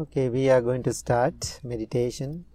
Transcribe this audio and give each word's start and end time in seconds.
Okay, 0.00 0.30
we 0.30 0.48
are 0.48 0.62
going 0.62 0.82
to 0.84 0.94
start 0.94 1.60
meditation. 1.62 2.46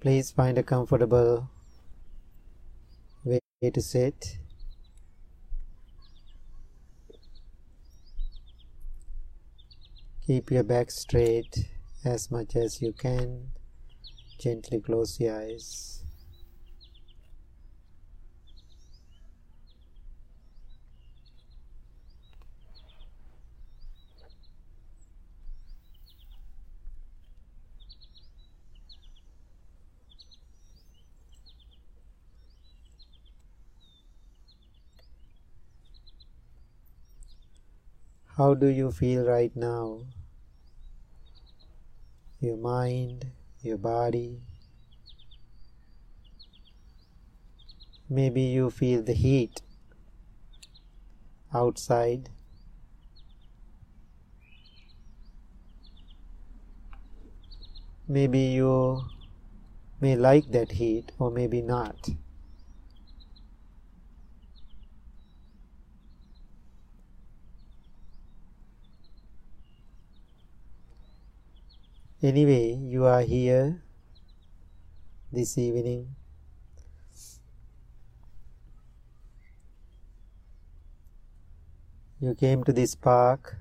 Please 0.00 0.30
find 0.30 0.56
a 0.56 0.62
comfortable 0.62 1.50
way 3.26 3.40
to 3.70 3.82
sit. 3.82 4.38
Keep 10.26 10.52
your 10.52 10.62
back 10.62 10.90
straight 10.90 11.68
as 12.02 12.30
much 12.30 12.56
as 12.56 12.80
you 12.80 12.94
can. 12.94 13.48
Gently 14.38 14.80
close 14.80 15.20
your 15.20 15.38
eyes. 15.38 16.03
How 38.36 38.54
do 38.54 38.66
you 38.66 38.90
feel 38.90 39.24
right 39.24 39.54
now? 39.54 40.06
Your 42.40 42.56
mind, 42.56 43.26
your 43.62 43.78
body. 43.78 44.40
Maybe 48.10 48.40
you 48.40 48.70
feel 48.70 49.04
the 49.04 49.12
heat 49.12 49.62
outside. 51.54 52.28
Maybe 58.08 58.40
you 58.40 59.02
may 60.00 60.16
like 60.16 60.50
that 60.50 60.72
heat 60.72 61.12
or 61.20 61.30
maybe 61.30 61.62
not. 61.62 62.10
Anyway, 72.24 72.72
you 72.72 73.04
are 73.04 73.20
here 73.20 73.82
this 75.30 75.58
evening. 75.58 76.16
You 82.18 82.34
came 82.34 82.64
to 82.64 82.72
this 82.72 82.94
park 82.94 83.56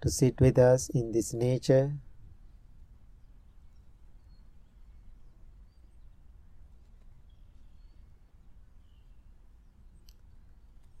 to 0.00 0.08
sit 0.08 0.40
with 0.40 0.58
us 0.58 0.90
in 0.90 1.10
this 1.10 1.34
nature. 1.34 1.94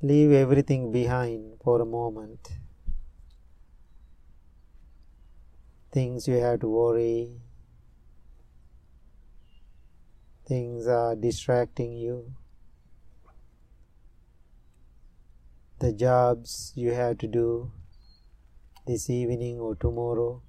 Leave 0.02 0.32
everything 0.32 0.90
behind 0.90 1.60
for 1.62 1.80
a 1.80 1.86
moment. 1.86 2.58
Things 5.90 6.28
you 6.28 6.34
have 6.36 6.60
to 6.60 6.68
worry, 6.68 7.40
things 10.46 10.86
are 10.86 11.14
distracting 11.14 11.92
you, 11.92 12.32
the 15.78 15.92
jobs 15.92 16.72
you 16.74 16.92
have 16.92 17.18
to 17.18 17.26
do 17.26 17.70
this 18.86 19.08
evening 19.10 19.60
or 19.60 19.74
tomorrow. 19.74 20.42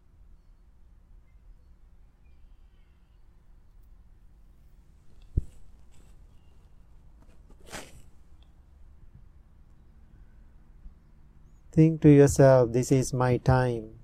Think 11.71 12.01
to 12.01 12.09
yourself, 12.09 12.73
this 12.73 12.91
is 12.91 13.13
my 13.13 13.37
time. 13.37 13.98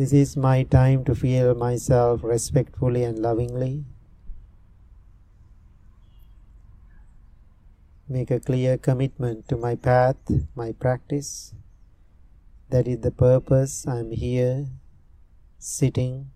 This 0.00 0.14
is 0.14 0.34
my 0.34 0.62
time 0.62 1.04
to 1.04 1.14
feel 1.14 1.54
myself 1.54 2.24
respectfully 2.24 3.04
and 3.04 3.18
lovingly. 3.18 3.84
Make 8.08 8.30
a 8.30 8.40
clear 8.40 8.78
commitment 8.78 9.46
to 9.48 9.58
my 9.58 9.74
path, 9.74 10.16
my 10.56 10.72
practice. 10.72 11.52
That 12.70 12.88
is 12.88 13.00
the 13.00 13.10
purpose 13.10 13.86
I 13.86 13.98
am 13.98 14.12
here 14.12 14.68
sitting. 15.58 16.30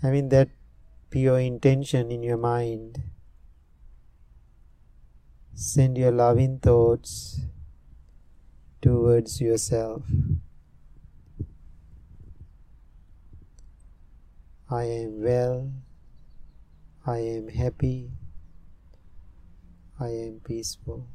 Having 0.00 0.30
that 0.30 0.48
pure 1.10 1.38
intention 1.38 2.10
in 2.10 2.22
your 2.22 2.38
mind, 2.38 3.02
send 5.52 5.98
your 5.98 6.12
loving 6.12 6.60
thoughts 6.60 7.44
towards 8.80 9.38
yourself. 9.42 10.04
I 14.70 14.84
am 14.84 15.22
well, 15.22 15.72
I 17.06 17.18
am 17.20 17.48
happy, 17.48 18.10
I 19.98 20.08
am 20.08 20.40
peaceful. 20.44 21.08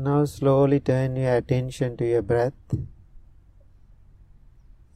Now 0.00 0.26
slowly 0.26 0.78
turn 0.78 1.16
your 1.16 1.34
attention 1.38 1.96
to 1.96 2.06
your 2.06 2.22
breath. 2.22 2.52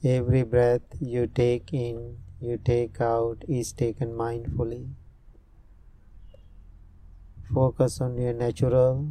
Every 0.05 0.45
breath 0.45 0.83
you 1.01 1.27
take 1.27 1.75
in, 1.75 2.19
you 2.41 2.57
take 2.57 3.01
out 3.01 3.43
is 3.49 3.73
taken 3.73 4.13
mindfully. 4.13 4.91
Focus 7.53 8.01
on 8.01 8.17
your 8.17 8.33
natural, 8.33 9.09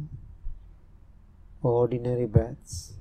ordinary 1.60 2.24
breaths. 2.24 2.94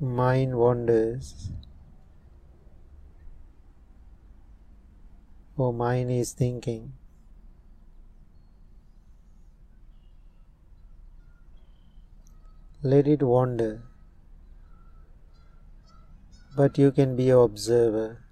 Mind 0.00 0.56
wanders 0.56 1.50
or 5.58 5.74
mind 5.74 6.10
is 6.10 6.32
thinking. 6.32 6.94
Let 12.82 13.06
it 13.06 13.22
wander, 13.22 13.82
but 16.56 16.78
you 16.78 16.90
can 16.92 17.14
be 17.14 17.28
an 17.28 17.36
observer. 17.36 18.24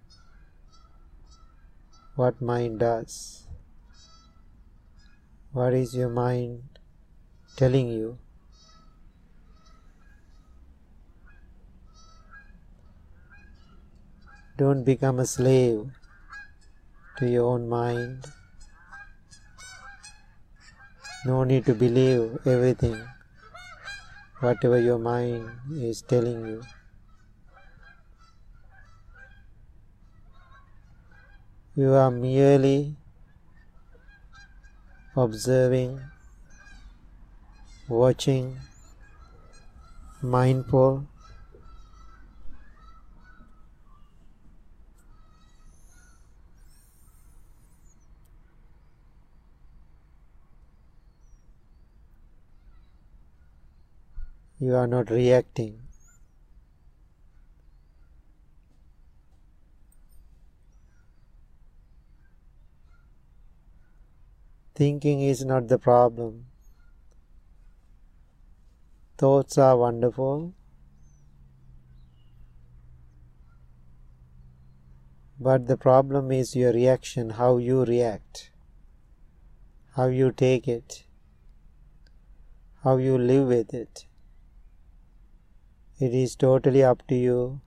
What 2.17 2.41
mind 2.41 2.81
does? 2.81 3.47
What 5.53 5.75
is 5.75 5.95
your 5.95 6.09
mind 6.09 6.63
telling 7.57 7.89
you? 7.89 8.19
Don't 14.59 14.83
become 14.83 15.21
a 15.21 15.25
slave 15.25 15.87
to 17.17 17.29
your 17.31 17.45
own 17.47 17.69
mind. 17.69 18.27
No 21.25 21.45
need 21.45 21.65
to 21.67 21.75
believe 21.75 22.39
everything, 22.45 22.97
whatever 24.41 24.81
your 24.81 24.99
mind 24.99 25.49
is 25.71 26.03
telling 26.03 26.45
you. 26.45 26.63
You 31.77 31.93
are 31.93 32.11
merely 32.11 32.97
observing, 35.17 36.01
watching, 37.89 38.57
mindful 40.21 41.07
You 54.61 54.75
are 54.75 54.89
not 54.89 55.09
reacting. 55.11 55.83
Thinking 64.75 65.21
is 65.21 65.45
not 65.45 65.69
the 65.69 65.79
problem. 65.79 66.47
Thoughts 69.17 69.59
are 69.59 69.77
wonderful, 69.77 70.55
but 75.39 75.69
the 75.69 75.77
problem 75.77 76.33
is 76.33 76.57
your 76.57 76.73
reaction, 76.73 77.31
how 77.31 77.59
you 77.59 77.85
react, 77.85 78.51
how 79.95 80.07
you 80.07 80.33
take 80.33 80.67
it, 80.67 81.05
how 82.83 82.97
you 82.97 83.17
live 83.17 83.47
with 83.47 83.73
it. 83.73 84.08
It 86.01 86.15
is 86.15 86.37
totally 86.37 86.85
up 86.85 87.05
to 87.09 87.17
you. 87.17 87.61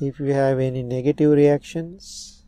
If 0.00 0.20
you 0.20 0.32
have 0.32 0.60
any 0.60 0.84
negative 0.84 1.32
reactions, 1.32 2.44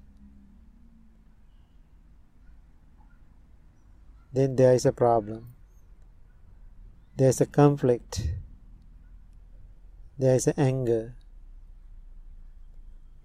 then 4.33 4.55
there 4.55 4.75
is 4.75 4.87
a 4.87 4.93
problem. 4.93 5.55
There 7.17 7.29
is 7.29 7.41
a 7.41 7.47
conflict. 7.47 8.29
There 10.17 10.37
is 10.37 10.49
anger, 10.57 11.17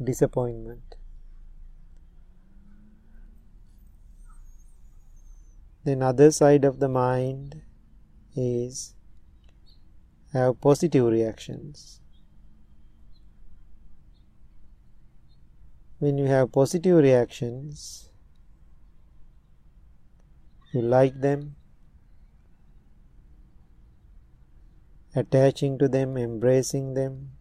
disappointment. 0.03 0.95
Then 5.83 6.01
other 6.01 6.31
side 6.31 6.65
of 6.65 6.79
the 6.79 6.89
mind 6.89 7.61
is 8.35 8.93
have 10.33 10.61
positive 10.61 11.05
reactions. 11.05 11.99
When 15.99 16.17
you 16.17 16.27
have 16.27 16.51
positive 16.51 16.97
reactions, 16.97 18.09
you 20.71 20.81
like 20.81 21.19
them, 21.19 21.55
attaching 25.15 25.77
to 25.79 25.87
them, 25.87 26.15
embracing 26.15 26.93
them. 26.93 27.31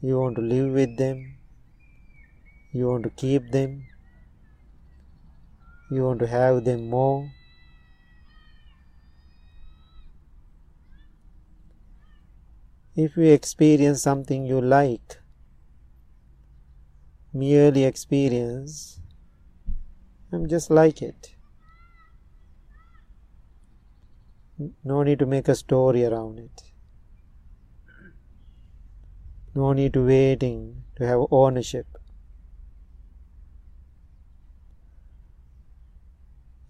You 0.00 0.18
want 0.18 0.36
to 0.36 0.42
live 0.42 0.72
with 0.72 0.96
them, 0.96 1.36
you 2.72 2.88
want 2.88 3.04
to 3.04 3.10
keep 3.10 3.50
them, 3.52 3.86
you 5.90 6.04
want 6.04 6.18
to 6.20 6.26
have 6.26 6.64
them 6.64 6.90
more. 6.90 7.30
If 12.94 13.16
you 13.16 13.24
experience 13.24 14.02
something 14.02 14.44
you 14.44 14.60
like, 14.60 15.18
merely 17.32 17.84
experience, 17.84 19.00
I'm 20.30 20.46
just 20.46 20.70
like 20.70 21.00
it. 21.00 21.34
No 24.84 25.02
need 25.02 25.18
to 25.20 25.26
make 25.26 25.48
a 25.48 25.54
story 25.54 26.04
around 26.04 26.38
it. 26.38 26.62
No 29.54 29.72
need 29.72 29.94
to 29.94 30.06
waiting 30.06 30.84
to 30.96 31.06
have 31.06 31.20
ownership. 31.30 31.86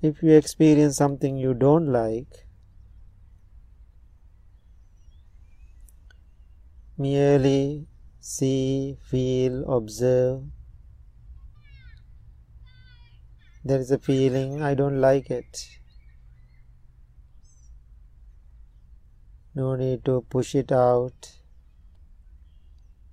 If 0.01 0.23
you 0.23 0.33
experience 0.33 0.97
something 0.97 1.37
you 1.37 1.55
don't 1.55 1.87
like, 1.87 2.47
merely 6.97 7.87
see, 8.21 8.97
feel, 9.11 9.65
observe. 9.73 10.43
There 13.65 13.79
is 13.79 13.91
a 13.91 13.99
feeling, 13.99 14.63
I 14.63 14.75
don't 14.75 15.01
like 15.01 15.31
it. 15.31 15.69
No 19.55 19.77
need 19.77 20.05
to 20.07 20.23
push 20.29 20.55
it 20.55 20.73
out. 20.73 21.33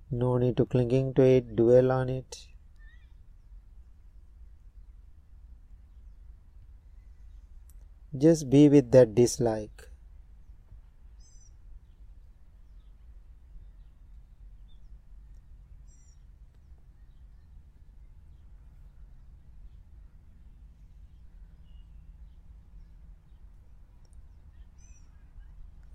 No 0.10 0.38
need 0.38 0.58
to 0.58 0.66
clinging 0.66 1.14
to 1.16 1.22
it, 1.22 1.56
dwell 1.56 1.92
on 1.92 2.10
it. 2.10 2.48
Just 8.18 8.50
be 8.50 8.70
with 8.70 8.92
that 8.92 9.14
dislike. 9.14 9.79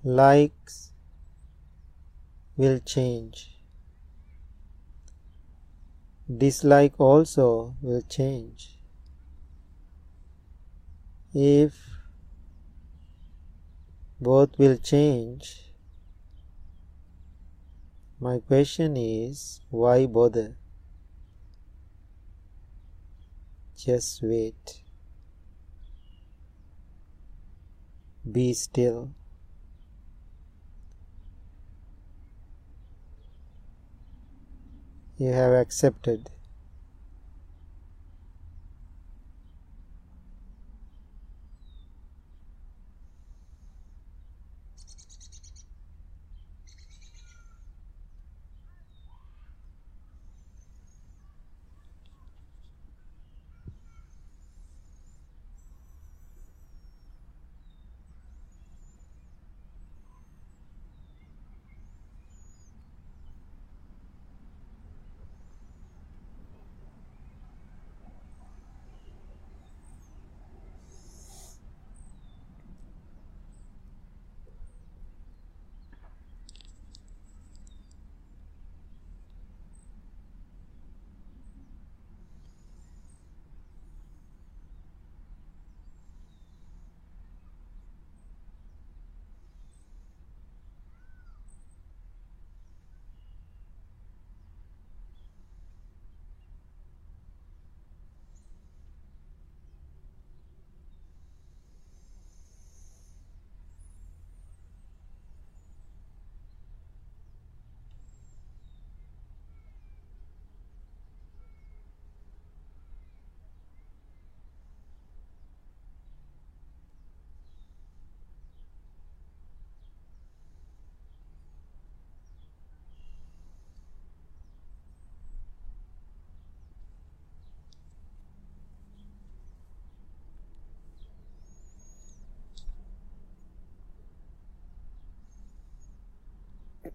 Likes 0.04 0.92
will 2.58 2.78
change. 2.78 3.56
Dislike 6.28 6.92
also 6.98 7.74
will 7.80 8.02
change. 8.02 8.78
If 11.32 11.74
both 14.20 14.58
will 14.58 14.76
change, 14.76 15.72
my 18.20 18.40
question 18.40 18.98
is 18.98 19.60
why 19.70 20.04
bother? 20.04 20.56
Just 23.74 24.22
wait. 24.22 24.82
Be 28.30 28.52
still. 28.52 29.10
You 35.18 35.32
have 35.32 35.52
accepted. 35.52 36.30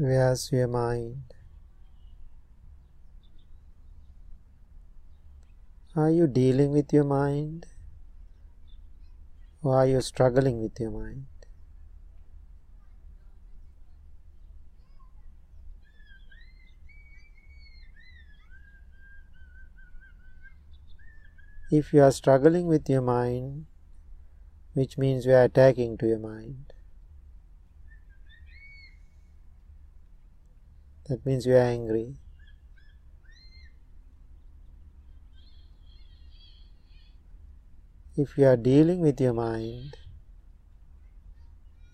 Where's 0.00 0.50
your 0.50 0.66
mind? 0.66 1.34
Are 5.94 6.08
you 6.08 6.26
dealing 6.26 6.72
with 6.72 6.90
your 6.90 7.04
mind? 7.04 7.66
Or 9.62 9.76
are 9.76 9.86
you 9.86 10.00
struggling 10.00 10.62
with 10.62 10.80
your 10.80 10.90
mind? 10.90 11.26
If 21.70 21.92
you 21.92 22.02
are 22.02 22.10
struggling 22.10 22.66
with 22.66 22.88
your 22.88 23.02
mind, 23.02 23.66
which 24.72 24.96
means 24.96 25.26
you 25.26 25.32
are 25.32 25.44
attacking 25.44 25.98
to 25.98 26.06
your 26.06 26.18
mind, 26.18 26.72
that 31.10 31.26
means 31.26 31.44
you 31.44 31.56
are 31.56 31.58
angry. 31.58 32.14
If 38.16 38.38
you 38.38 38.46
are 38.46 38.56
dealing 38.56 39.00
with 39.00 39.20
your 39.20 39.32
mind, 39.32 39.96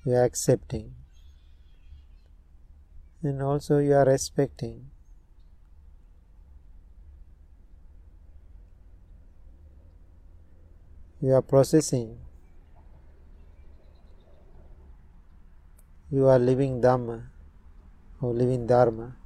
you 0.05 0.13
are 0.13 0.25
accepting 0.25 0.93
and 3.23 3.41
also 3.41 3.79
you 3.79 3.95
are 3.95 4.05
respecting. 4.05 4.91
You 11.23 11.33
are 11.33 11.43
processing. 11.43 12.19
You 16.11 16.27
are 16.27 16.39
living 16.39 16.83
Dhamma 16.83 17.36
or 18.21 18.33
living 18.33 18.67
Dharma. 18.67 19.17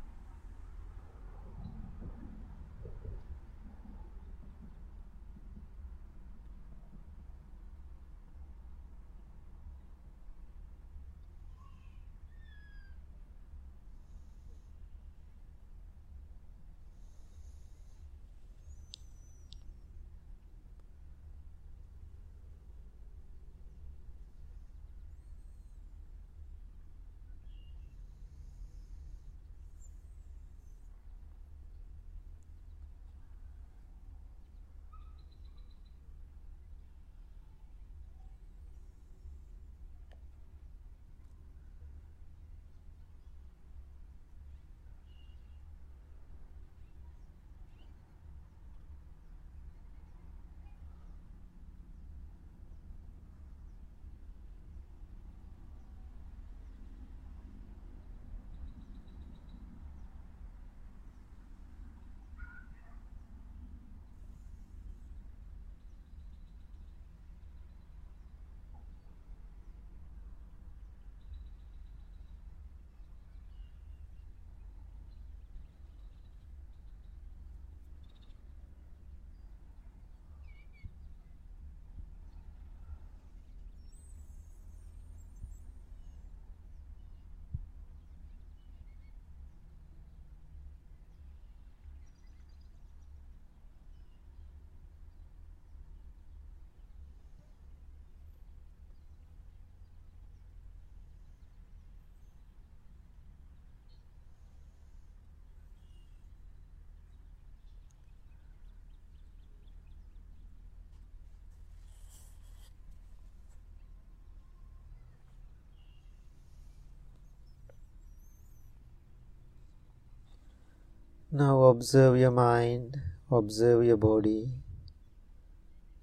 Now 121.33 121.63
observe 121.63 122.19
your 122.19 122.33
mind, 122.33 123.01
observe 123.31 123.85
your 123.85 123.97
body. 123.97 124.53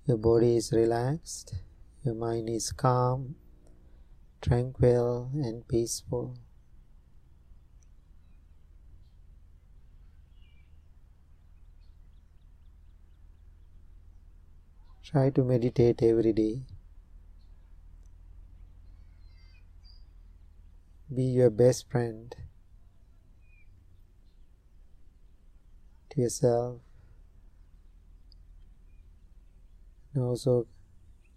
Your 0.05 0.15
body 0.15 0.55
is 0.55 0.71
relaxed, 0.71 1.53
your 2.05 2.15
mind 2.15 2.49
is 2.49 2.71
calm, 2.71 3.35
tranquil, 4.41 5.29
and 5.33 5.67
peaceful. 5.67 6.37
Try 15.03 15.29
to 15.31 15.43
meditate 15.43 16.01
every 16.03 16.31
day. 16.31 16.61
Be 21.13 21.23
your 21.23 21.49
best 21.49 21.89
friend. 21.91 22.33
To 26.17 26.23
yourself 26.23 26.81
and 30.13 30.23
also 30.23 30.65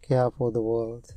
care 0.00 0.30
for 0.30 0.50
the 0.50 0.62
world. 0.62 1.14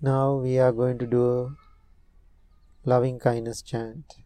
Now 0.00 0.36
we 0.36 0.58
are 0.58 0.70
going 0.70 0.98
to 0.98 1.06
do 1.06 1.56
a 2.84 2.88
loving 2.88 3.18
kindness 3.18 3.62
chant 3.62 4.16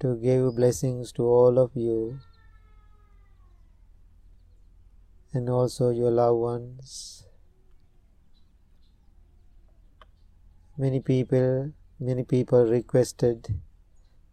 to 0.00 0.14
give 0.16 0.54
blessings 0.54 1.10
to 1.12 1.22
all 1.22 1.58
of 1.58 1.70
you 1.74 2.20
and 5.34 5.50
also 5.50 5.90
your 5.90 6.12
loved 6.12 6.38
ones. 6.38 7.26
Many 10.78 11.00
people, 11.00 11.72
many 11.98 12.22
people 12.22 12.64
requested 12.64 13.60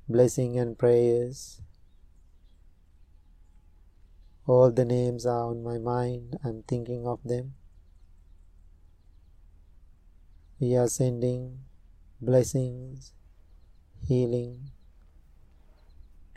blessing 0.08 0.60
and 0.60 0.78
prayers. 0.78 1.62
All 4.46 4.72
the 4.72 4.86
names 4.86 5.26
are 5.26 5.50
on 5.50 5.64
my 5.64 5.80
mind, 5.80 6.38
I'm 6.44 6.64
thinking 6.64 7.08
of 7.08 7.20
them. 7.24 7.56
We 10.60 10.76
are 10.76 10.88
sending 10.88 11.60
blessings, 12.22 13.14
healing 14.08 14.70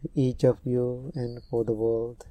to 0.00 0.08
each 0.14 0.44
of 0.44 0.58
you 0.64 1.12
and 1.14 1.42
for 1.50 1.64
the 1.64 1.72
world. 1.72 2.26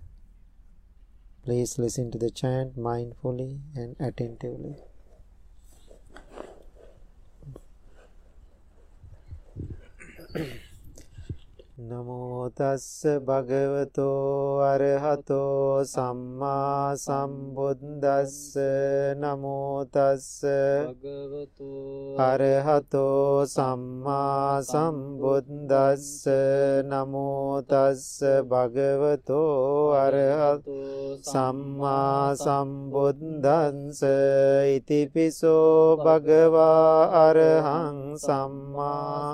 Please 1.43 1.77
listen 1.77 2.09
to 2.11 2.17
the 2.17 2.31
chant 2.31 2.77
mindfully 2.77 3.59
and 3.75 3.97
attentively. 3.99 4.77
නමෝතස්ස 11.73 13.01
භගවතෝ 13.19 14.61
අරහතෝ 14.61 15.83
සම්මා 15.83 16.93
සම්බුද්දස්ස 16.95 18.57
නමෝතස්ස 19.15 20.27
භගවතෝ 21.01 22.13
අරහතෝ 22.19 23.45
සම්මා 23.47 24.61
සම්බුද්දස්ස 24.61 26.29
නමෝතස්ස 26.85 28.21
භගවතෝ 28.45 29.93
අරහතෝ 29.95 31.17
සම්මා 31.23 32.35
සම්බුද්දන්ස 32.37 34.03
ඉතිපිසෝ 34.69 35.97
භගවා 35.97 37.09
අරහං 37.19 37.97
සම්මා 38.19 39.33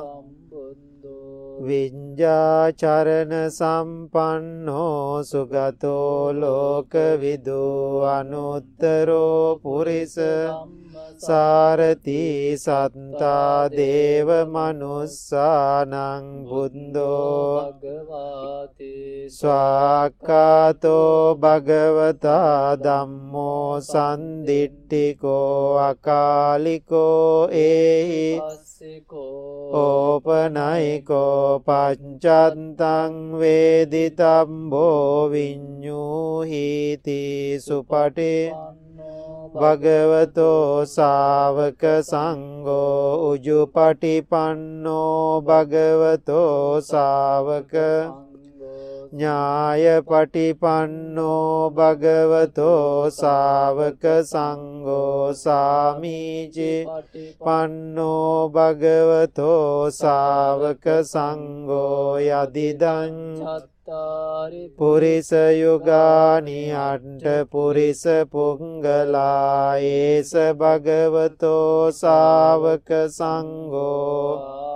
විඤ්ජාචරණ 1.67 3.49
සම්පන්නෝ 3.49 5.23
සුගතෝ 5.23 6.33
ලෝකවිදු 6.33 8.01
අනුත්තරෝ 8.09 9.59
පුරිස 9.63 10.19
සාරති 11.19 12.55
සත්තා 12.55 13.69
දේව 13.71 14.29
මනුස්සානං 14.47 15.93
බුන්දෝ 16.49 17.73
ස්වාක්කාතෝ 19.31 21.35
භගවතා 21.41 22.77
දම්මෝ 22.77 23.81
සන්දිට්ටිකෝ 23.83 25.77
අකාලිකෝ 25.81 27.49
ඒහි 27.61 28.41
ඕපනයිකෝ 29.73 31.48
පච්චත්තං 31.59 33.15
වේදිතම්බෝ 33.39 35.29
විඤ්ඥූහිති 35.33 37.17
සුපටේ 37.59 38.43
භගවතෝ 39.53 40.85
සාවක 40.87 41.83
සංගෝ 42.03 43.03
උජුපටිපන්නෝ 43.29 45.23
භගවතෝ 45.43 46.81
සාවක 46.83 47.73
ඥාය 49.11 49.85
පටිපන්නෝ 50.03 51.71
භගවතෝ 51.71 53.09
සාවක 53.11 54.03
සංගෝ 54.23 55.33
සාමීචි 55.35 56.85
පන්නෝ 57.39 58.49
භගවතෝ 58.49 59.89
සාවක 59.91 60.85
සංගෝ 61.05 62.21
යදිදං 62.21 63.17
පුරිස 64.77 65.31
යුගානි 65.55 66.61
අට්ට 66.83 67.49
පුරිස 67.49 68.03
පුංගලා 68.31 69.81
ඒස 69.89 70.31
භගවතෝ 70.55 71.91
සාවක 71.93 72.89
සංගෝ 73.09 74.69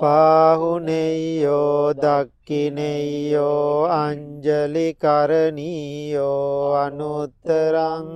පාහුනෙයෝ 0.00 1.94
දක්කිනෙයෝ 1.94 3.72
අංජලි 3.94 4.88
කරණීයෝ 4.94 6.74
අනුත්තරං 6.76 8.12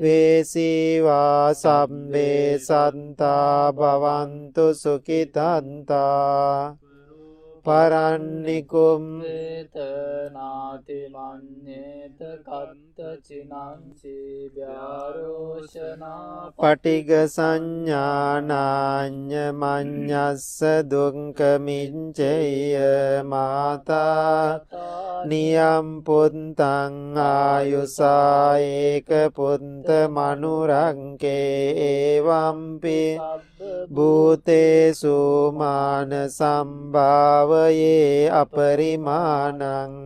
වේසීවා 0.00 1.54
සම්බේ 1.54 2.58
සන්තා 2.58 3.72
භවන්තු 3.72 4.74
සුකිතන්තා 4.74 6.76
පරන්නිකුම් 7.64 9.04
වේතනාතිමන්නේත 9.20 9.80
කත්තචිනංචි 12.40 14.18
ව්‍යාරෝෂනා 14.54 16.52
පටිග 16.56 17.10
සංඥානාඥ 17.26 18.54
මං්ඥස්ස 19.54 20.60
දුංකමිංචෙය 20.90 22.50
මාතා 23.24 24.60
නියම් 25.26 25.88
පුන්තං 26.02 26.94
ආයුසාඒක 27.18 29.10
පුන්ත 29.36 29.88
මනුරංකේ 30.08 31.54
ඒවම්පි 31.84 33.00
භූතේසු 33.90 35.16
මාන 35.52 36.12
භවයේ 37.50 38.30
අපරිමානං 38.32 39.62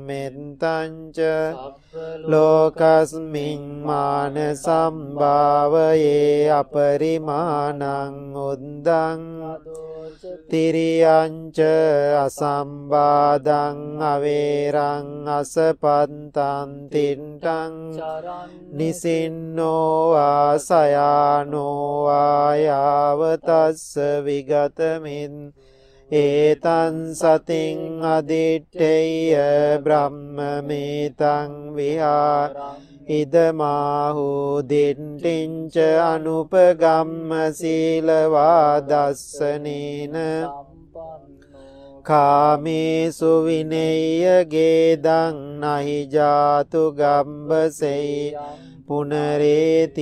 මෙත්තංච 0.07 1.19
ලෝකස්මින් 2.25 3.63
මාන 3.83 4.37
සම්භාවයේ 4.57 6.51
අපරිමානං 6.53 7.83
උද්දං 8.43 9.23
තිරියංච 10.51 11.59
අසම්බාදං 12.25 13.79
අවේරං 14.05 15.09
අසපන්තං 15.31 16.71
තින්ටං 16.93 17.75
නිසින්නෝ 18.73 20.17
ආසයානෝ 20.17 22.09
ආයාවතස්ස 22.11 23.87
විගතමින් 24.25 25.35
ඒතන් 26.11 27.15
සතින් 27.15 28.03
අදිට්ඨෙය 28.07 29.33
බ්‍රහ්මමේතං 29.81 31.53
විහාරං 31.73 32.59
ඉදමාහු 33.11 34.29
දිට්ඨිංච 34.63 35.75
අනුපගම්ම 36.05 37.31
සීලවා 37.53 38.81
දස්සනේන 38.83 40.17
කාමේසු 42.03 43.33
විනෙය්‍ය 43.45 44.45
ගේදං 44.47 45.37
නහි 45.63 45.99
ජාතු 46.09 46.83
ගම්බසෙයි 46.93 48.37
පුනරේතිතිඒතේන 48.89 49.95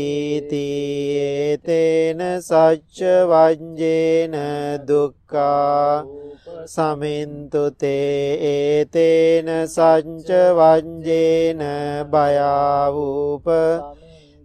සච්ච 2.41 2.99
වංජේන 3.31 4.35
දුක්කා 4.89 6.05
සමින්තුතේ 6.67 8.39
ඒතේන 8.47 9.49
සංච 9.67 10.29
වංජේන 10.53 11.61
බයාවූප 12.11 13.47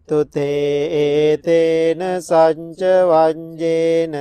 තුතේ 0.08 0.88
ඒතේන 1.00 2.02
සංච 2.22 2.82
වංජේන 3.10 4.16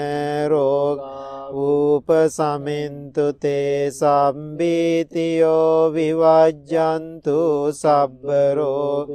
රෝගා 0.51 1.27
ූප 1.49 2.09
සමින්තුතේ 2.29 3.91
සම්බීතියෝ 3.91 5.93
විවජ්ජන්තු 5.95 7.73
සබ්බරෝ 7.73 9.07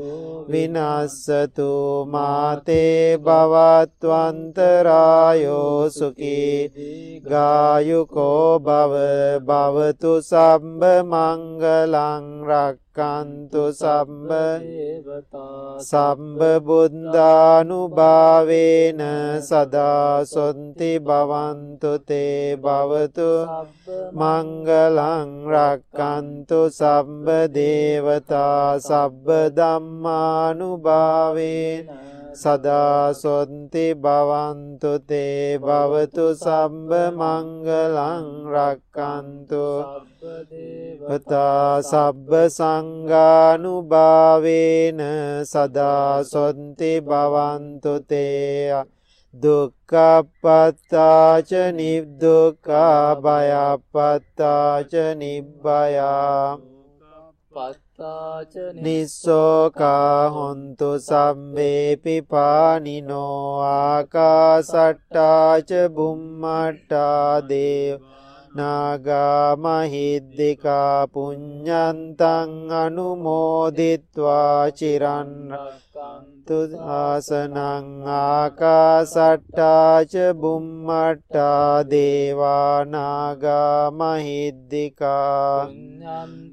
විනස්සතු 0.50 2.06
මාතේ 2.08 3.18
බවත්වන්තරායෝ 3.20 5.90
සුකී 5.90 7.22
ගායුකෝ 7.24 8.60
බව 8.60 8.94
භවතු 9.42 10.22
සම්බ 10.22 10.84
මංගලං 11.04 12.44
රක් 12.44 12.81
රක්කන්තු 12.92 13.72
සම්බ 13.72 14.32
සම්බ 15.80 16.40
බුද්ධානුභාවේන 16.60 17.80
සදා 19.40 20.26
සොන්ති 20.26 21.00
භවන්තු 21.00 21.92
තේ 22.00 22.58
භවතු 22.58 23.32
මංගලං 24.14 25.30
රක්කන්තු 25.48 26.60
සම්බ 26.70 27.28
දේවතා 27.50 28.80
සබ්බ 28.80 29.28
ධම්මානුභාවේන 29.56 30.62
සදා 32.34 33.14
සොන්ති 33.14 33.94
භවන්තු 33.94 34.94
තේ 35.04 35.58
භවතු 35.58 36.26
සම්බ 36.36 36.92
මංගලං 37.12 38.28
රක්කන්තු 38.48 39.66
පතා 41.02 41.82
සබ්බ 41.82 42.32
සංගානුභාවේන 42.50 43.80
සදා 45.44 46.24
සොන්ති 46.24 46.92
භවන්තු 47.02 47.94
තේ. 48.08 48.84
දුක්කපත්තාච 49.34 50.92
නිබ්දුක්කා 51.74 53.16
භයපත්තාච 53.16 54.94
නිබ්බයා 55.18 56.58
නිස්සෝකා 58.82 60.30
හොන්තු 60.30 61.00
සම්බේ 61.00 61.98
පිපානිනෝ 62.04 63.62
ආකාසට්ටාච 63.66 65.70
බුම්මට්ටා 65.96 67.42
දේව 67.50 68.00
නාගා 68.54 69.58
මහිද්దికා 69.58 71.08
පුඤ්ඤන්තං 71.08 72.72
අනුමෝදිත්වා 72.80 74.72
චිරන් 74.72 75.54
තු 76.48 76.60
ආසනං 76.90 77.56
ආකාසට්ටාච 78.10 80.14
බුම්මට්ටා 80.42 81.84
දේවානාගා 81.92 83.92
මහිද්දිකා 83.94 85.70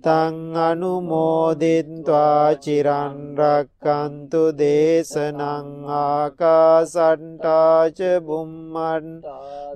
තං 0.04 0.36
අනුමෝදිත්වා 0.62 2.46
චිරන්රක්කන්තු 2.64 4.42
දේශනං 4.58 5.70
ආකාසට්ටාච 6.00 7.98
බුම්මන් 8.26 9.06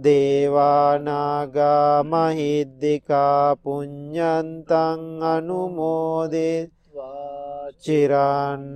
දේවානාගා 0.05 2.05
මහිද්දිකා 2.11 3.57
පුඤ්ඥන්තං 3.63 5.01
අනුමෝදෙත්වා 5.33 7.52
चिरान् 7.81 8.69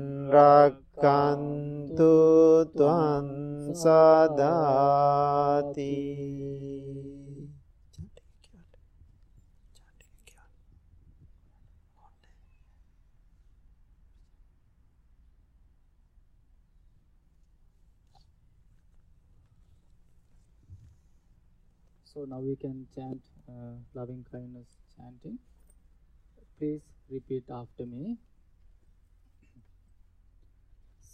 त्वं 1.97 3.29
सदाति 3.83 5.93
So 22.17 22.25
now 22.25 22.41
we 22.41 22.57
can 22.57 22.87
chant 22.95 23.21
uh, 23.47 23.77
loving 23.93 24.25
kindness 24.33 24.65
chanting. 24.97 25.39
Please 26.59 26.81
repeat 27.11 27.45
after 27.53 27.85
me. 27.85 28.17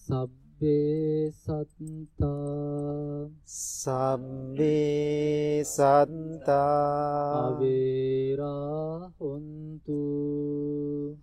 සබ්බේ 0.09 1.31
සත්තා. 1.31 3.29
සබ්බේ 3.47 5.63
සත්තා. 5.63 7.47
අවේරා 7.47 9.13
හොන්තු. 9.21 10.03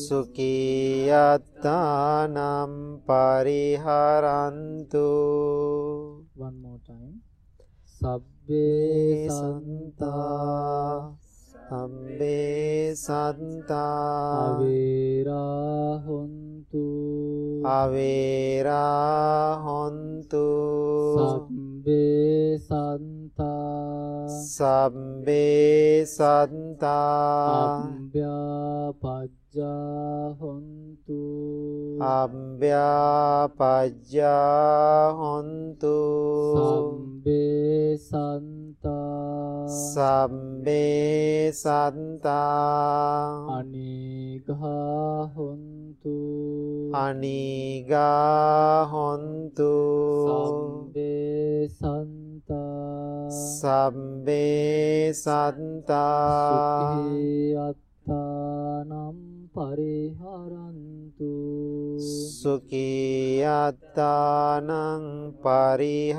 සුකීයත්තානම් 0.08 3.04
පරිහරන්තු. 3.04 5.08
One 6.36 6.62
more 6.62 6.80
time. 6.86 7.20
සබ්බේ 7.84 9.28
සන්තා. 9.28 11.12
සම්බේ 11.68 12.94
සත්තා 12.94 14.48
අවේරා 14.48 16.00
හොන්තු 16.06 16.84
අවේරා 17.66 19.56
හොන්තු 19.56 20.46
සබ්බේ 21.18 22.58
සන්තා 22.58 23.27
සත්තා 23.38 24.26
සබ්බේ 24.48 26.04
සත්තා 26.04 27.78
අභ්‍යාපජ්ජ 27.86 29.37
අම්භ්‍යාපජ්ජා 29.58 30.34
හොන්තු 30.40 31.18
අභ්‍යාපජ්ජා 32.00 32.78
හොන්තු 35.12 35.94
සම්බේ 36.54 37.96
සන්තා। 37.98 39.66
සබ්බේ 39.66 41.50
සත්තා 41.52 42.46
අනිගා 43.58 45.26
හොන්තු 45.36 46.16
අනිගා 46.94 48.86
හොන්තු 48.86 49.72
සම්බේ 50.26 51.68
සන්තා। 51.68 53.28
සබ්බේ 53.28 55.12
සත්තා 55.12 56.94
සුඛී 56.94 57.56
අත්තානම් 57.56 59.37
පරිහරන්තු. 59.58 61.34
සුඛී 62.42 63.42
අත්තානං 63.42 64.70
පරිහරන්තු. 65.42 66.18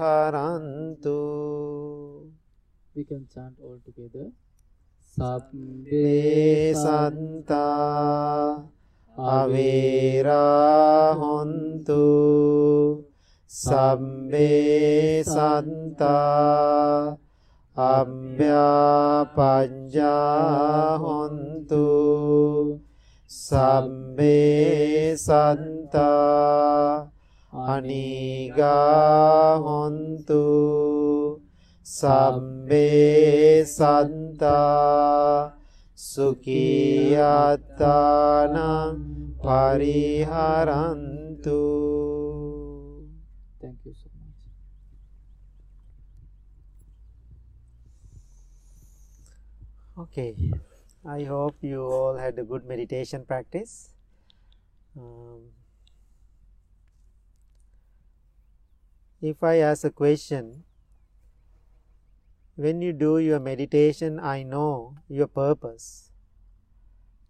We 2.96 3.06
can 3.06 3.24
chant 3.34 3.56
all 3.64 3.80
together. 3.88 4.32
සබ්බේ 5.16 6.74
සන්තා 6.74 7.60
අවේරා 9.18 11.14
හොන්තු. 11.14 12.04
සම්බේ 13.48 15.24
සන්තා 15.24 17.18
අම්භ්‍යා 17.78 19.24
පඤ්ඤා 19.36 20.98
හොන්තු. 20.98 22.89
සබ්බේ 23.30 25.16
සත්තා 25.16 27.12
අනිගා 27.54 29.60
හොන්තු 29.60 31.42
සබ්බේ 31.86 33.66
සත්තා 33.66 35.52
සුකීයත්තානං 35.96 36.40
පරිහරන්තු. 39.44 41.60
Thank 43.62 43.86
you 43.86 43.94
so 43.94 44.10
much. 44.16 44.34
Okay, 49.98 50.36
I 51.10 51.24
hope 51.24 51.56
you 51.62 51.82
all 51.82 52.18
had 52.18 52.38
a 52.38 52.44
good 52.44 52.66
meditation 52.66 53.26
practice. 53.26 53.90
Um, 54.96 55.46
if 59.22 59.44
I 59.44 59.56
ask 59.58 59.84
a 59.84 59.90
question, 59.90 60.66
when 62.56 62.82
you 62.82 62.94
do 62.94 63.18
your 63.18 63.40
meditation, 63.40 64.20
I 64.20 64.44
know 64.44 64.98
your 65.08 65.28
purpose. 65.28 66.12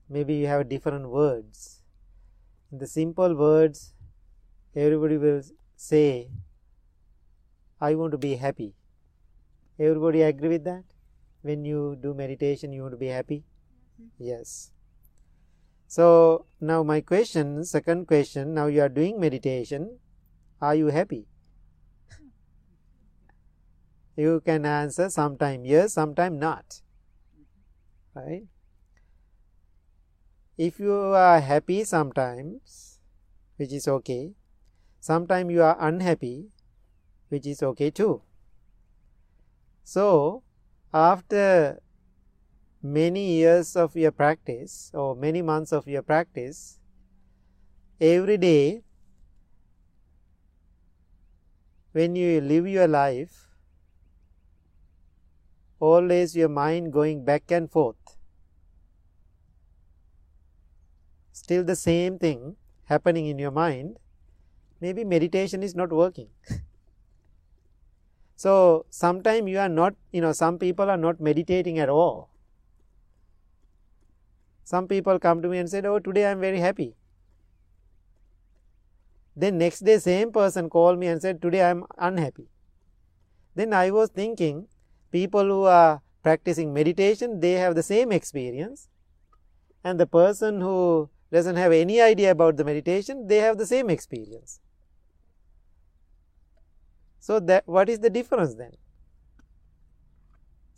Maybe 0.09 0.35
you 0.35 0.47
have 0.47 0.67
different 0.67 1.09
words. 1.09 1.81
In 2.71 2.79
the 2.79 2.87
simple 2.87 3.35
words, 3.35 3.93
everybody 4.75 5.17
will 5.17 5.41
say, 5.75 6.29
I 7.79 7.95
want 7.95 8.11
to 8.11 8.17
be 8.17 8.35
happy. 8.35 8.73
Everybody 9.79 10.23
agree 10.23 10.49
with 10.49 10.65
that? 10.65 10.83
when 11.41 11.63
you 11.63 11.97
do 12.01 12.13
meditation 12.13 12.73
you 12.73 12.81
want 12.81 12.91
to 12.91 12.97
be 12.97 13.07
happy 13.07 13.43
yes. 14.17 14.71
So 15.87 16.45
now 16.61 16.83
my 16.83 17.01
question 17.01 17.63
second 17.65 18.07
question 18.07 18.53
now 18.53 18.67
you 18.67 18.81
are 18.81 18.89
doing 18.89 19.19
meditation. 19.19 19.99
Are 20.61 20.75
you 20.75 20.87
happy? 20.87 21.25
You 24.15 24.41
can 24.45 24.65
answer 24.65 25.09
sometime 25.09 25.65
yes 25.65 25.93
sometime 25.93 26.37
not. 26.37 26.81
Right? 28.13 28.43
If 30.57 30.79
you 30.79 30.93
are 30.93 31.39
happy 31.39 31.83
sometimes 31.83 32.99
which 33.57 33.73
is 33.73 33.87
okay 33.87 34.33
sometime 34.99 35.49
you 35.49 35.63
are 35.63 35.77
unhappy 35.79 36.49
which 37.29 37.47
is 37.47 37.63
okay 37.63 37.89
too. 37.89 38.21
So 39.83 40.43
after 40.93 41.79
many 42.81 43.25
years 43.33 43.75
of 43.75 43.95
your 43.95 44.11
practice 44.11 44.91
or 44.93 45.15
many 45.15 45.41
months 45.41 45.71
of 45.71 45.87
your 45.87 46.01
practice, 46.01 46.79
every 47.99 48.37
day 48.37 48.83
when 51.91 52.15
you 52.15 52.39
live 52.39 52.67
your 52.67 52.87
life, 52.87 53.49
always 55.79 56.35
your 56.35 56.49
mind 56.49 56.93
going 56.93 57.23
back 57.25 57.51
and 57.51 57.69
forth. 57.71 57.95
Still 61.31 61.63
the 61.63 61.75
same 61.75 62.19
thing 62.19 62.55
happening 62.85 63.27
in 63.27 63.39
your 63.39 63.51
mind, 63.51 63.97
maybe 64.79 65.03
meditation 65.03 65.63
is 65.63 65.75
not 65.75 65.91
working. 65.91 66.29
So, 68.39 68.85
sometime 68.89 69.49
you 69.49 69.59
are 69.59 69.67
not, 69.67 69.95
you 70.13 70.21
know, 70.21 70.31
some 70.31 70.59
people 70.59 70.89
are 70.89 70.95
not 70.95 71.19
meditating 71.19 71.77
at 71.77 71.89
all. 71.89 72.29
Some 74.69 74.87
people 74.87 75.17
come 75.17 75.41
to 75.41 75.49
me 75.49 75.57
and 75.57 75.67
said, 75.67 75.87
oh, 75.87 75.97
today 75.97 76.25
I 76.27 76.29
am 76.29 76.41
very 76.41 76.59
happy. 76.59 76.93
Then 79.35 79.57
next 79.57 79.79
day 79.79 79.97
same 79.97 80.31
person 80.31 80.69
called 80.69 80.99
me 80.99 81.07
and 81.07 81.19
said, 81.19 81.41
today 81.41 81.63
I 81.63 81.69
am 81.69 81.85
unhappy. 81.97 82.49
Then 83.55 83.73
I 83.73 83.89
was 83.89 84.11
thinking, 84.11 84.67
people 85.11 85.43
who 85.45 85.63
are 85.63 86.03
practicing 86.21 86.71
meditation, 86.71 87.39
they 87.39 87.53
have 87.53 87.73
the 87.73 87.81
same 87.81 88.11
experience. 88.11 88.89
And 89.83 89.99
the 89.99 90.05
person 90.05 90.61
who 90.61 91.09
doesn't 91.31 91.55
have 91.55 91.71
any 91.71 91.99
idea 91.99 92.29
about 92.29 92.57
the 92.57 92.63
meditation, 92.63 93.25
they 93.25 93.37
have 93.37 93.57
the 93.57 93.65
same 93.65 93.89
experience. 93.89 94.59
So, 97.19 97.39
that 97.39 97.63
what 97.65 97.89
is 97.89 98.01
the 98.01 98.11
difference 98.11 98.53
then? 98.53 98.73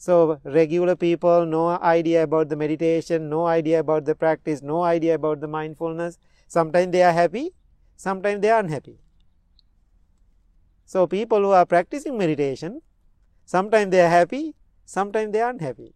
So, 0.02 0.40
regular 0.44 0.96
people, 0.96 1.46
no 1.46 1.68
idea 1.80 2.24
about 2.24 2.50
the 2.50 2.56
meditation, 2.56 3.30
no 3.30 3.46
idea 3.46 3.82
about 3.82 4.06
the 4.06 4.16
practice, 4.16 4.64
no 4.64 4.82
idea 4.82 5.14
about 5.14 5.42
the 5.42 5.48
mindfulness. 5.48 6.18
Sometimes 6.48 6.92
they 6.92 7.04
are 7.04 7.14
happy, 7.14 7.54
sometimes 7.98 8.42
they 8.42 8.50
are 8.50 8.62
unhappy. 8.62 8.98
So, 10.86 11.06
people 11.06 11.38
who 11.42 11.52
are 11.52 11.68
practicing 11.68 12.18
meditation, 12.18 12.82
sometimes 13.46 13.92
they 13.92 14.02
are 14.02 14.10
happy, 14.10 14.56
sometimes 14.86 15.34
they 15.34 15.42
are 15.42 15.52
unhappy. 15.52 15.94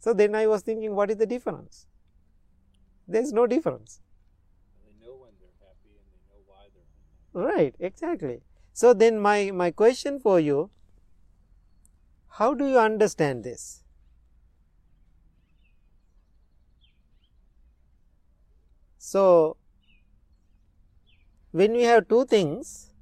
So, 0.00 0.12
then 0.12 0.34
I 0.34 0.48
was 0.48 0.62
thinking, 0.62 0.96
what 0.96 1.08
is 1.12 1.18
the 1.18 1.26
difference? 1.26 1.86
There 3.06 3.22
is 3.22 3.32
no 3.32 3.46
difference. 3.46 4.00
They 4.84 5.06
know 5.06 5.14
when 5.14 5.30
they're 5.38 5.68
happy 5.68 5.94
and 6.00 6.10
they 6.10 6.20
know 6.26 6.42
why 6.48 6.66
they're 6.74 7.44
unhappy. 7.44 7.62
Right, 7.62 7.74
exactly. 7.78 8.42
So 8.72 8.92
then 8.92 9.20
my, 9.20 9.52
my 9.52 9.70
question 9.70 10.18
for 10.18 10.40
you, 10.40 10.70
how 12.38 12.54
do 12.54 12.66
you 12.66 12.78
understand 12.78 13.44
this? 13.44 13.82
So 18.98 19.56
when 21.50 21.72
we 21.72 21.82
have 21.82 22.08
two 22.08 22.24
things, 22.24 22.92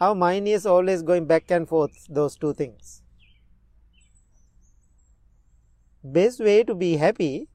our 0.00 0.14
mind 0.14 0.48
is 0.48 0.66
always 0.66 1.02
going 1.02 1.26
back 1.26 1.50
and 1.50 1.68
forth 1.68 2.06
those 2.08 2.36
two 2.36 2.52
things. 2.52 3.02
Best 6.02 6.40
way 6.40 6.62
to 6.64 6.74
be 6.74 6.96
happy 6.96 7.48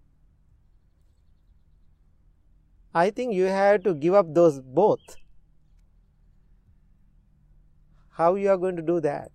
I 2.93 3.11
think 3.11 3.33
you 3.33 3.45
have 3.45 3.83
to 3.83 3.93
give 3.93 4.13
up 4.15 4.33
those 4.33 4.59
both. 4.59 5.15
How 8.11 8.35
you 8.35 8.49
are 8.49 8.57
going 8.57 8.75
to 8.75 8.81
do 8.81 8.99
that? 9.01 9.31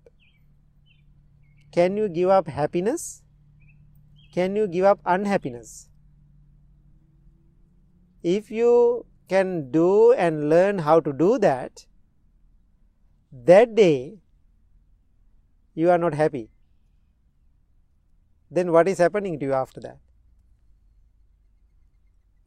Can 1.75 1.97
you 1.97 2.09
give 2.09 2.31
up 2.31 2.47
happiness? 2.47 3.23
Can 4.33 4.55
you 4.55 4.69
give 4.69 4.85
up 4.85 5.01
unhappiness? 5.05 5.89
If 8.23 8.51
you 8.51 9.07
can 9.29 9.71
do 9.73 10.13
and 10.13 10.49
learn 10.49 10.79
how 10.79 11.01
to 11.01 11.13
do 11.13 11.39
that, 11.39 11.87
that 13.33 13.75
day 13.75 14.21
you 15.75 15.91
are 15.91 15.99
not 15.99 16.15
happy. 16.15 16.49
Then 18.51 18.71
what 18.71 18.87
is 18.87 18.99
happening 18.99 19.41
to 19.41 19.47
you 19.47 19.53
after 19.53 19.81
that? 19.81 19.99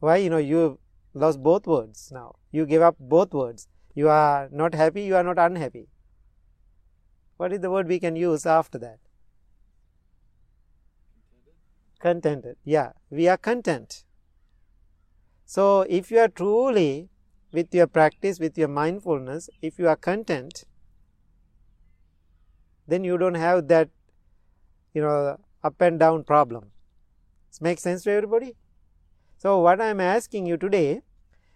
Why? 0.00 0.16
You 0.16 0.30
know, 0.30 0.38
you 0.38 0.78
lost 1.12 1.42
both 1.42 1.66
words 1.66 2.10
now. 2.10 2.36
You 2.50 2.64
give 2.64 2.80
up 2.80 2.96
both 2.98 3.34
words. 3.34 3.68
You 3.94 4.08
are 4.08 4.48
not 4.50 4.74
happy, 4.74 5.02
you 5.02 5.16
are 5.16 5.22
not 5.22 5.38
unhappy. 5.38 5.88
What 7.36 7.52
is 7.52 7.60
the 7.60 7.70
word 7.70 7.88
we 7.88 8.00
can 8.00 8.16
use 8.16 8.46
after 8.46 8.78
that? 8.78 8.98
Contented. 11.98 12.56
Yeah, 12.64 12.92
we 13.10 13.26
are 13.28 13.36
content. 13.36 14.04
So, 15.44 15.80
if 15.88 16.10
you 16.10 16.18
are 16.18 16.28
truly 16.28 17.08
with 17.52 17.74
your 17.74 17.86
practice, 17.86 18.38
with 18.38 18.56
your 18.56 18.68
mindfulness, 18.68 19.50
if 19.62 19.78
you 19.78 19.88
are 19.88 19.96
content, 19.96 20.64
then 22.86 23.02
you 23.02 23.18
don't 23.18 23.34
have 23.34 23.68
that, 23.68 23.88
you 24.94 25.02
know, 25.02 25.38
up 25.64 25.80
and 25.80 25.98
down 25.98 26.24
problem. 26.24 26.70
Does 27.50 27.60
make 27.60 27.78
sense 27.78 28.04
to 28.04 28.10
everybody? 28.10 28.54
So, 29.38 29.58
what 29.58 29.80
I 29.80 29.86
am 29.86 30.00
asking 30.00 30.46
you 30.46 30.56
today, 30.56 31.02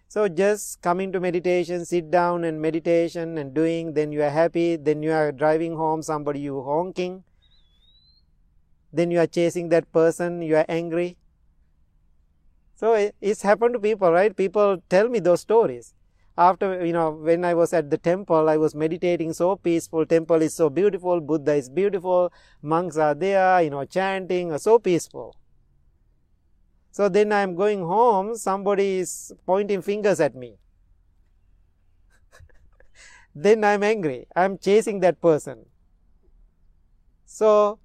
so 0.07 0.27
just 0.27 0.81
coming 0.81 1.11
to 1.11 1.19
meditation, 1.19 1.85
sit 1.85 2.11
down 2.11 2.43
and 2.43 2.61
meditation 2.61 3.37
and 3.37 3.53
doing, 3.53 3.93
then 3.93 4.11
you 4.11 4.23
are 4.23 4.29
happy, 4.29 4.75
then 4.75 5.01
you 5.03 5.11
are 5.11 5.31
driving 5.31 5.75
home, 5.75 6.01
somebody 6.01 6.39
you 6.39 6.61
honking, 6.63 7.23
then 8.93 9.11
you 9.11 9.19
are 9.19 9.27
chasing 9.27 9.69
that 9.69 9.91
person, 9.91 10.41
you 10.41 10.55
are 10.55 10.65
angry, 10.69 11.17
so 12.75 13.11
it's 13.21 13.41
happened 13.43 13.75
to 13.75 13.79
people, 13.79 14.11
right? 14.11 14.35
People 14.35 14.83
tell 14.89 15.07
me 15.07 15.19
those 15.19 15.39
stories. 15.39 15.93
After, 16.37 16.83
you 16.85 16.91
know, 16.91 17.11
when 17.11 17.45
I 17.45 17.53
was 17.53 17.71
at 17.71 17.89
the 17.89 17.97
temple, 17.97 18.49
I 18.49 18.57
was 18.57 18.75
meditating 18.75 19.31
so 19.31 19.55
peaceful. 19.55 20.05
Temple 20.05 20.41
is 20.41 20.55
so 20.55 20.69
beautiful. 20.69 21.21
Buddha 21.21 21.53
is 21.53 21.69
beautiful. 21.69 22.33
Monks 22.61 22.97
are 22.97 23.13
there, 23.13 23.61
you 23.61 23.69
know, 23.69 23.85
chanting, 23.85 24.57
so 24.57 24.79
peaceful. 24.79 25.35
So 26.91 27.07
then 27.07 27.31
I 27.31 27.39
am 27.39 27.55
going 27.55 27.79
home, 27.83 28.35
somebody 28.35 28.99
is 28.99 29.31
pointing 29.45 29.81
fingers 29.81 30.19
at 30.19 30.35
me. 30.35 30.57
then 33.35 33.63
I 33.63 33.73
am 33.73 33.83
angry. 33.83 34.27
I 34.35 34.43
am 34.43 34.57
chasing 34.57 34.99
that 34.99 35.21
person. 35.21 35.67
So 37.25 37.79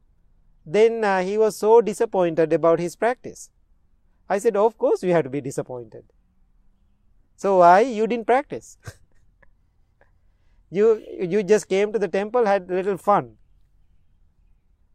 then 0.70 1.02
uh, 1.02 1.22
he 1.22 1.38
was 1.38 1.56
so 1.56 1.80
disappointed 1.80 2.52
about 2.52 2.78
his 2.78 2.94
practice. 2.94 3.50
I 4.28 4.38
said, 4.38 4.56
Of 4.56 4.76
course, 4.76 5.02
you 5.02 5.12
have 5.12 5.24
to 5.24 5.30
be 5.30 5.40
disappointed. 5.40 6.04
So, 7.36 7.58
why 7.58 7.80
you 7.80 8.06
didn't 8.06 8.26
practice? 8.26 8.76
you, 10.70 11.02
you 11.18 11.42
just 11.42 11.68
came 11.68 11.92
to 11.92 11.98
the 11.98 12.08
temple, 12.08 12.44
had 12.44 12.70
a 12.70 12.74
little 12.74 12.98
fun. 12.98 13.36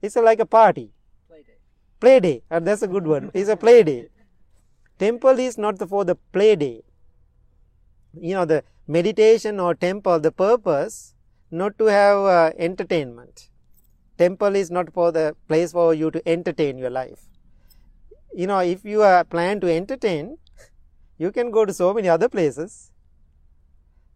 It's 0.02 0.16
like 0.16 0.40
a 0.40 0.46
party. 0.46 0.92
Play 1.28 1.44
day. 1.44 1.58
Play 2.00 2.20
day, 2.20 2.44
and 2.52 2.68
that's 2.68 2.84
a 2.84 2.88
good 2.88 3.08
one. 3.08 3.32
It's 3.34 3.50
a 3.50 3.58
play 3.58 3.82
day. 3.82 4.10
Temple 5.00 5.40
is 5.40 5.58
not 5.58 5.80
for 5.90 6.06
the 6.06 6.16
play 6.16 6.56
day. 6.56 6.84
You 8.20 8.36
know, 8.36 8.46
the 8.46 8.64
meditation 8.86 9.60
or 9.60 9.74
temple, 9.74 10.20
the 10.20 10.32
purpose 10.32 11.16
not 11.50 11.80
to 11.80 11.86
have 11.86 12.18
uh, 12.20 12.52
entertainment. 12.58 13.50
Temple 14.18 14.56
is 14.56 14.72
not 14.72 14.94
for 14.94 15.12
the 15.12 15.36
place 15.48 15.72
for 15.72 15.94
you 15.94 16.12
to 16.12 16.28
entertain 16.28 16.78
your 16.78 16.90
life 16.90 17.28
you 18.34 18.48
know, 18.48 18.60
if 18.60 18.84
you 18.84 19.02
are 19.04 19.24
plan 19.24 19.60
to 19.60 19.72
entertain, 19.72 20.38
you 21.18 21.32
can 21.32 21.52
go 21.52 21.66
to 21.66 21.74
so 21.74 21.94
many 21.94 22.10
other 22.10 22.28
places. 22.28 22.92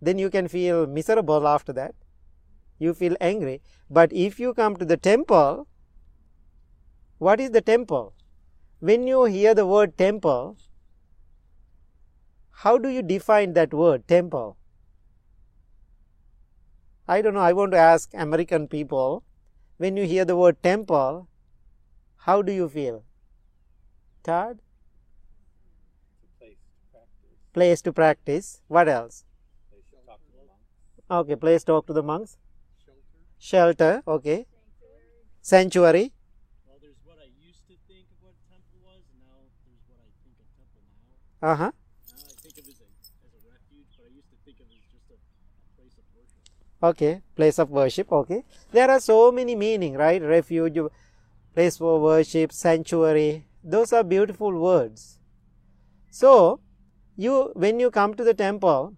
Then 0.01 0.17
you 0.17 0.29
can 0.29 0.47
feel 0.47 0.87
miserable 0.87 1.47
after 1.47 1.71
that. 1.73 1.95
You 2.79 2.93
feel 2.93 3.15
angry. 3.21 3.61
But 3.89 4.11
if 4.11 4.39
you 4.39 4.53
come 4.53 4.75
to 4.77 4.85
the 4.85 4.97
temple, 4.97 5.67
what 7.19 7.39
is 7.39 7.51
the 7.51 7.61
temple? 7.61 8.13
When 8.79 9.07
you 9.07 9.25
hear 9.25 9.53
the 9.53 9.65
word 9.65 9.97
temple, 9.97 10.57
how 12.51 12.77
do 12.77 12.89
you 12.89 13.01
define 13.01 13.53
that 13.53 13.73
word 13.73 14.07
temple? 14.07 14.57
I 17.07 17.21
don't 17.21 17.33
know. 17.35 17.39
I 17.39 17.53
want 17.53 17.71
to 17.71 17.77
ask 17.77 18.11
American 18.13 18.67
people 18.67 19.23
when 19.77 19.97
you 19.97 20.05
hear 20.05 20.25
the 20.25 20.35
word 20.35 20.61
temple, 20.61 21.27
how 22.25 22.41
do 22.41 22.51
you 22.51 22.67
feel? 22.69 23.03
Third, 24.23 24.59
place 26.39 26.57
to 26.67 26.91
practice. 26.91 27.53
place 27.53 27.81
to 27.81 27.93
practice. 27.93 28.61
What 28.67 28.89
else? 28.89 29.23
Place 29.71 29.85
to 29.91 29.97
talk 30.05 30.19
to 30.25 30.31
the 30.35 30.45
monks. 30.45 30.67
Okay, 31.09 31.35
place 31.35 31.61
to 31.63 31.71
talk 31.71 31.87
to 31.87 31.93
the 31.93 32.03
monks. 32.03 32.37
shelter. 32.83 33.01
Shelter. 33.39 34.03
Okay. 34.07 34.45
Sanctuary. 35.41 36.11
Well, 36.67 36.75
there's 36.81 36.99
what 37.05 37.17
I 37.23 37.29
used 37.39 37.63
to 37.71 37.75
think 37.87 38.03
of 38.11 38.19
what 38.19 38.35
temple 38.51 38.83
was, 38.83 38.99
and 39.13 39.23
now 39.23 39.47
there's 39.63 39.79
what 39.87 39.99
I 40.03 40.11
think 40.25 40.35
of 40.43 40.47
temple 40.59 40.83
now. 40.91 41.47
Uh 41.47 41.55
huh. 41.55 41.71
Now 41.71 42.19
I 42.27 42.35
think 42.43 42.57
of 42.59 42.67
it 42.67 42.75
as 42.75 42.81
a, 42.83 42.89
as 43.23 43.31
a 43.31 43.41
refuge, 43.47 43.87
but 43.95 44.03
I 44.03 44.11
used 44.11 44.27
to 44.35 44.37
think 44.43 44.59
of 44.59 44.67
it 44.67 44.75
as 44.83 44.91
just 44.91 45.07
a, 45.07 45.15
a 45.15 45.69
place 45.79 45.95
of 45.95 46.03
worship. 46.11 46.43
Okay. 46.81 47.21
Place 47.35 47.59
of 47.59 47.69
worship. 47.69 48.11
Okay. 48.11 48.43
There 48.71 48.89
are 48.89 48.99
so 48.99 49.31
many 49.31 49.55
meaning, 49.55 49.93
right? 49.93 50.21
Refuge, 50.21 50.77
place 51.55 51.77
for 51.77 51.99
worship, 51.99 52.51
sanctuary. 52.51 53.45
Those 53.63 53.93
are 53.93 54.03
beautiful 54.03 54.57
words. 54.59 55.19
So, 56.11 56.61
you 57.15 57.51
when 57.53 57.79
you 57.79 57.89
come 57.91 58.13
to 58.13 58.23
the 58.23 58.33
temple, 58.33 58.95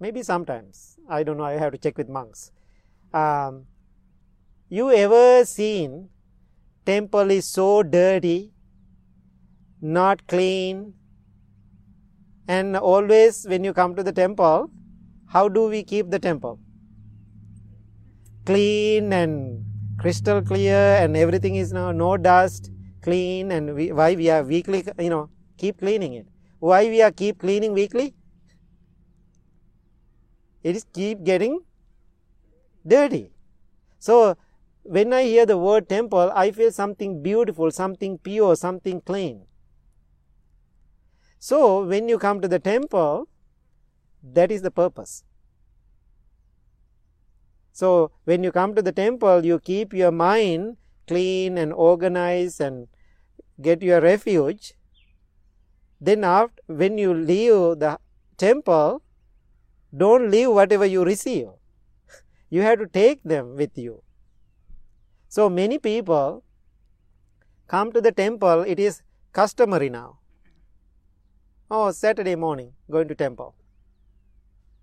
maybe 0.00 0.22
sometimes 0.22 0.98
I 1.08 1.22
don't 1.22 1.38
know. 1.38 1.44
I 1.44 1.52
have 1.52 1.72
to 1.72 1.78
check 1.78 1.96
with 1.96 2.08
monks. 2.08 2.52
Um, 3.12 3.66
you 4.68 4.90
ever 4.92 5.44
seen 5.44 6.10
temple 6.86 7.30
is 7.30 7.46
so 7.46 7.82
dirty, 7.82 8.52
not 9.80 10.26
clean, 10.26 10.94
and 12.48 12.76
always 12.76 13.46
when 13.46 13.64
you 13.64 13.72
come 13.72 13.94
to 13.94 14.02
the 14.02 14.12
temple, 14.12 14.70
how 15.28 15.48
do 15.48 15.68
we 15.68 15.82
keep 15.82 16.10
the 16.10 16.18
temple? 16.18 16.58
Clean 18.50 19.12
and 19.12 19.64
crystal 19.96 20.42
clear, 20.42 20.96
and 21.00 21.16
everything 21.16 21.54
is 21.54 21.72
now 21.72 21.92
no 21.92 22.16
dust, 22.16 22.72
clean, 23.00 23.52
and 23.52 23.76
we, 23.76 23.92
why 23.92 24.16
we 24.16 24.28
are 24.28 24.42
weekly, 24.42 24.84
you 24.98 25.08
know, 25.08 25.30
keep 25.56 25.78
cleaning 25.78 26.14
it. 26.14 26.26
Why 26.58 26.86
we 26.86 27.00
are 27.00 27.12
keep 27.12 27.38
cleaning 27.38 27.72
weekly? 27.74 28.14
It 30.64 30.74
is 30.74 30.84
keep 30.92 31.22
getting 31.22 31.60
dirty. 32.84 33.30
So 34.00 34.36
when 34.82 35.12
I 35.12 35.22
hear 35.22 35.46
the 35.46 35.56
word 35.56 35.88
temple, 35.88 36.32
I 36.34 36.50
feel 36.50 36.72
something 36.72 37.22
beautiful, 37.22 37.70
something 37.70 38.18
pure, 38.18 38.56
something 38.56 39.00
clean. 39.00 39.46
So 41.38 41.84
when 41.84 42.08
you 42.08 42.18
come 42.18 42.40
to 42.40 42.48
the 42.48 42.58
temple, 42.58 43.28
that 44.24 44.50
is 44.50 44.62
the 44.62 44.72
purpose. 44.72 45.22
So 47.72 48.10
when 48.24 48.42
you 48.44 48.52
come 48.52 48.74
to 48.74 48.82
the 48.82 48.92
temple, 48.92 49.44
you 49.44 49.58
keep 49.58 49.92
your 49.92 50.12
mind 50.12 50.76
clean 51.06 51.58
and 51.58 51.72
organized 51.72 52.60
and 52.60 52.88
get 53.60 53.82
your 53.82 54.00
refuge. 54.00 54.74
Then 56.00 56.24
after, 56.24 56.62
when 56.66 56.98
you 56.98 57.12
leave 57.12 57.78
the 57.78 57.98
temple, 58.36 59.02
don't 59.96 60.30
leave 60.30 60.50
whatever 60.50 60.86
you 60.86 61.04
receive. 61.04 61.48
You 62.50 62.62
have 62.62 62.78
to 62.80 62.86
take 62.86 63.22
them 63.22 63.56
with 63.56 63.78
you. 63.78 64.02
So 65.28 65.48
many 65.48 65.78
people 65.78 66.42
come 67.68 67.92
to 67.92 68.00
the 68.00 68.10
temple, 68.10 68.62
it 68.62 68.80
is 68.80 69.02
customary 69.32 69.88
now. 69.88 70.18
Oh, 71.70 71.92
Saturday 71.92 72.34
morning, 72.34 72.72
going 72.90 73.06
to 73.06 73.14
temple. 73.14 73.54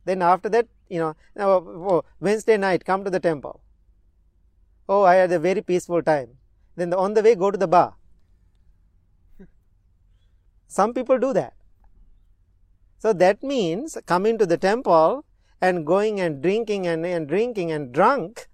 Then 0.06 0.22
after 0.22 0.48
that, 0.50 0.68
you 0.90 1.00
know, 1.00 1.16
oh, 1.38 2.04
Wednesday 2.20 2.58
night, 2.58 2.86
come 2.86 3.04
to 3.04 3.10
the 3.10 3.20
temple. 3.20 3.62
Oh, 4.90 5.04
I 5.04 5.16
had 5.16 5.32
a 5.32 5.40
very 5.40 5.62
peaceful 5.62 6.02
time. 6.02 6.38
Then 6.76 6.94
on 6.94 7.14
the 7.14 7.22
way, 7.22 7.36
go 7.36 7.52
to 7.52 7.58
the 7.58 7.68
bar. 7.68 7.96
Some 10.68 10.94
people 10.94 11.18
do 11.18 11.34
that. 11.34 11.54
So 13.00 13.14
that 13.14 13.44
means 13.44 13.98
coming 14.06 14.38
to 14.38 14.46
the 14.46 14.58
temple 14.58 15.26
and 15.62 15.86
going 15.86 16.20
and 16.20 16.42
drinking 16.42 16.88
and, 16.88 17.06
and 17.06 17.28
drinking 17.28 17.72
and 17.72 17.92
drunk. 17.92 18.48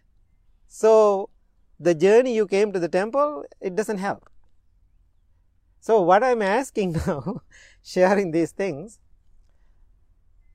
so 0.68 1.30
the 1.78 1.94
journey 1.94 2.34
you 2.34 2.46
came 2.46 2.72
to 2.72 2.78
the 2.78 2.88
temple, 2.88 3.44
it 3.60 3.74
doesn't 3.74 3.98
help. 3.98 4.28
So, 5.80 6.02
what 6.02 6.22
I 6.22 6.32
am 6.32 6.42
asking 6.42 6.92
now, 7.06 7.42
sharing 7.82 8.32
these 8.32 8.52
things, 8.52 8.98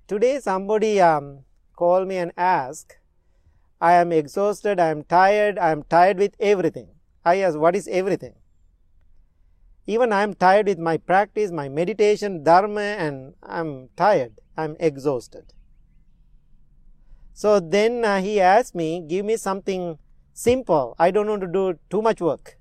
today 0.08 0.39
somebody 0.39 1.01
um, 1.01 1.39
call 1.76 2.06
me 2.06 2.18
and 2.18 2.32
ask, 2.38 2.97
I 3.82 3.93
am 3.93 4.12
exhausted, 4.12 4.80
I 4.80 4.89
am 4.89 5.03
tired, 5.03 5.60
I 5.60 5.72
am 5.72 5.84
tired 5.84 6.18
with 6.18 6.36
everything. 6.39 6.89
I 7.24 7.38
ask, 7.38 7.58
what 7.58 7.76
is 7.76 7.88
everything? 7.88 8.36
Even 9.88 10.12
I 10.12 10.24
am 10.24 10.34
tired 10.34 10.68
with 10.68 10.80
my 10.80 10.97
practice, 10.97 11.51
my 11.51 11.70
meditation, 11.70 12.43
dharma, 12.43 12.82
and 12.82 13.36
I 13.43 13.60
am 13.60 13.89
tired, 13.95 14.34
I 14.58 14.64
am 14.64 14.76
exhausted. 14.80 15.53
So 17.34 17.60
then 17.60 18.06
uh, 18.06 18.22
he 18.22 18.39
asked 18.39 18.76
me, 18.76 19.06
give 19.08 19.26
me 19.26 19.38
something 19.38 19.99
simple. 20.34 20.95
I 20.97 21.12
don't 21.12 21.28
want 21.28 21.41
to 21.41 21.47
do 21.47 21.78
too 21.89 22.01
much 22.01 22.22
work. 22.22 22.58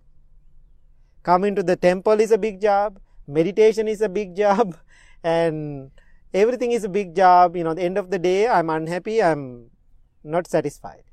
Coming 1.22 1.54
to 1.54 1.62
the 1.62 1.76
temple 1.76 2.20
is 2.20 2.30
a 2.30 2.38
big 2.38 2.60
job, 2.60 2.98
meditation 3.26 3.88
is 3.88 4.02
a 4.02 4.08
big 4.08 4.36
job, 4.42 4.76
and 5.22 5.90
everything 6.34 6.72
is 6.72 6.84
a 6.84 6.88
big 6.88 7.14
job. 7.14 7.56
You 7.56 7.64
know, 7.64 7.74
the 7.74 7.82
end 7.82 7.96
of 7.96 8.10
the 8.10 8.18
day, 8.18 8.48
I'm 8.48 8.68
unhappy, 8.68 9.22
I'm 9.22 9.70
not 10.24 10.46
satisfied. 10.48 11.04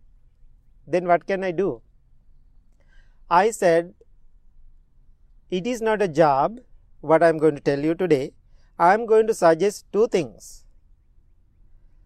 Then 0.88 1.08
what 1.08 1.28
can 1.28 1.44
I 1.44 1.52
do? 1.52 1.82
I 3.30 3.52
said, 3.52 3.94
it 5.50 5.68
is 5.68 5.82
not 5.82 6.02
a 6.02 6.08
job, 6.08 6.60
what 7.02 7.24
I'm 7.24 7.38
going 7.38 7.56
to 7.56 7.62
tell 7.62 7.80
you 7.80 7.94
today. 7.94 8.34
I'm 8.80 9.06
going 9.06 9.28
to 9.28 9.34
suggest 9.34 9.86
two 9.94 10.08
things. 10.08 10.66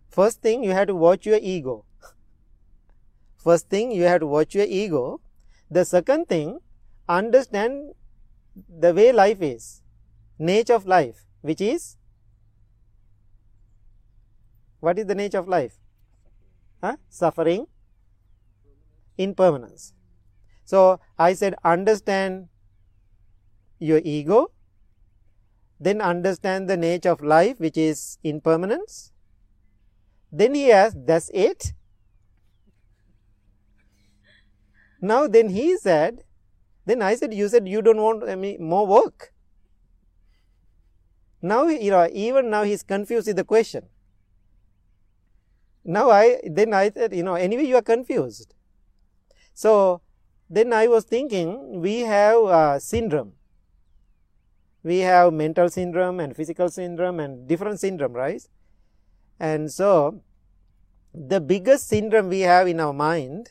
First 0.10 0.42
thing, 0.42 0.64
you 0.64 0.72
have 0.72 0.88
to 0.88 0.96
watch 0.96 1.26
your 1.26 1.40
ego. 1.42 1.86
First 3.38 3.70
thing, 3.70 3.92
you 3.92 4.04
have 4.04 4.20
to 4.22 4.28
watch 4.28 4.54
your 4.56 4.66
ego. 4.68 5.22
The 5.70 5.86
second 5.86 6.28
thing, 6.28 6.60
understand 7.08 7.94
the 8.70 8.94
way 8.94 9.12
life 9.12 9.42
is, 9.42 9.82
nature 10.38 10.74
of 10.74 10.86
life, 10.86 11.26
which 11.42 11.62
is 11.62 11.98
what 14.80 15.00
is 15.00 15.06
the 15.06 15.16
nature 15.16 15.40
of 15.40 15.48
life? 15.48 15.78
Huh? 16.82 16.98
Suffering, 17.10 17.68
impermanence. 19.18 19.94
So 20.66 21.00
I 21.18 21.34
said, 21.34 21.56
understand 21.64 22.50
your 23.80 24.02
ego, 24.04 24.52
then 25.80 26.02
understand 26.02 26.70
the 26.70 26.78
nature 26.78 27.10
of 27.10 27.22
life, 27.22 27.60
which 27.60 27.78
is 27.78 28.18
impermanence. 28.24 29.12
Then 30.32 30.56
he 30.56 30.72
asked, 30.72 31.06
That's 31.06 31.30
it? 31.34 31.74
Now, 35.02 35.28
then 35.28 35.50
he 35.50 35.78
said, 35.78 36.24
Then 36.86 37.02
I 37.02 37.16
said, 37.16 37.34
You 37.34 37.48
said 37.48 37.68
you 37.68 37.82
don't 37.82 38.02
want 38.02 38.28
any 38.28 38.58
more 38.58 38.88
work. 38.88 39.34
Now, 41.42 41.68
you 41.68 41.92
know, 41.92 42.10
even 42.12 42.50
now 42.50 42.64
he's 42.64 42.82
confused 42.82 43.28
with 43.28 43.36
the 43.36 43.44
question. 43.44 43.88
Now, 45.86 46.10
I 46.10 46.42
then 46.44 46.74
I 46.74 46.90
said, 46.90 47.14
You 47.16 47.24
know, 47.24 47.36
anyway, 47.36 47.66
you 47.66 47.78
are 47.78 47.82
confused. 47.82 48.54
So, 49.54 50.02
then 50.50 50.74
I 50.74 50.88
was 50.88 51.06
thinking, 51.06 51.80
we 51.80 52.00
have 52.02 52.44
a 52.44 52.80
syndrome 52.80 53.34
we 54.86 55.00
have 55.00 55.34
mental 55.34 55.68
syndrome 55.68 56.20
and 56.20 56.36
physical 56.36 56.70
syndrome 56.70 57.20
and 57.20 57.48
different 57.48 57.80
syndrome, 57.80 58.14
right? 58.14 58.48
And 59.40 59.72
so, 59.72 60.22
the 61.12 61.42
biggest 61.42 61.88
syndrome 61.88 62.30
we 62.30 62.42
have 62.42 62.68
in 62.68 62.80
our 62.80 62.94
mind 62.94 63.50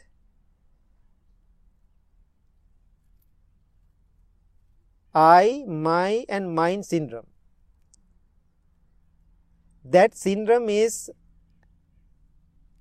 I, 5.13 5.65
my, 5.67 6.25
and 6.29 6.55
mine 6.55 6.83
syndrome. 6.83 7.27
That 9.85 10.17
syndrome 10.17 10.69
is 10.69 11.11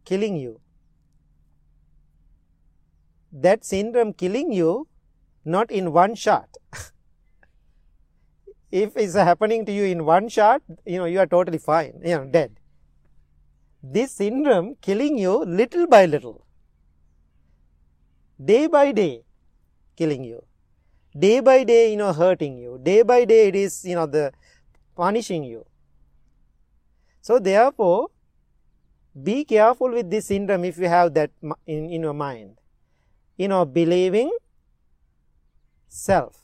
killing 0.06 0.36
you. 0.38 0.60
That 3.32 3.66
syndrome 3.66 4.14
killing 4.14 4.52
you 4.52 4.88
not 5.46 5.72
in 5.72 5.92
one 5.92 6.16
shot. 6.16 6.50
if 8.72 8.96
it's 8.98 9.14
happening 9.14 9.66
to 9.66 9.72
you 9.72 9.84
in 9.84 10.06
one 10.06 10.30
shot, 10.30 10.62
you 10.86 10.98
know, 10.98 11.06
you 11.06 11.20
are 11.20 11.28
totally 11.28 11.58
fine, 11.58 11.94
you 12.04 12.18
know, 12.18 12.26
dead. 12.26 12.60
This 13.82 14.12
syndrome 14.14 14.76
killing 14.82 15.18
you 15.18 15.44
little 15.46 15.88
by 15.88 16.06
little, 16.06 16.46
day 18.44 18.68
by 18.68 18.92
day, 18.92 19.24
killing 19.98 20.24
you, 20.24 20.44
day 21.18 21.40
by 21.42 21.64
day, 21.64 21.92
you 21.92 21.98
know, 21.98 22.14
hurting 22.14 22.58
you, 22.58 22.80
day 22.82 23.02
by 23.02 23.26
day, 23.26 23.50
it 23.50 23.56
is, 23.56 23.84
you 23.84 23.96
know, 23.96 24.06
the 24.06 24.32
punishing 24.96 25.44
you. 25.44 25.66
So, 27.22 27.40
therefore, 27.40 28.10
be 29.22 29.46
careful 29.46 29.92
with 29.92 30.10
this 30.10 30.28
syndrome 30.28 30.66
if 30.66 30.78
you 30.78 30.88
have 30.88 31.14
that 31.14 31.32
in, 31.68 31.90
in 31.90 32.02
your 32.02 32.14
mind. 32.14 32.58
You 33.38 33.48
know, 33.48 33.66
believing 33.66 34.32
self 35.88 36.44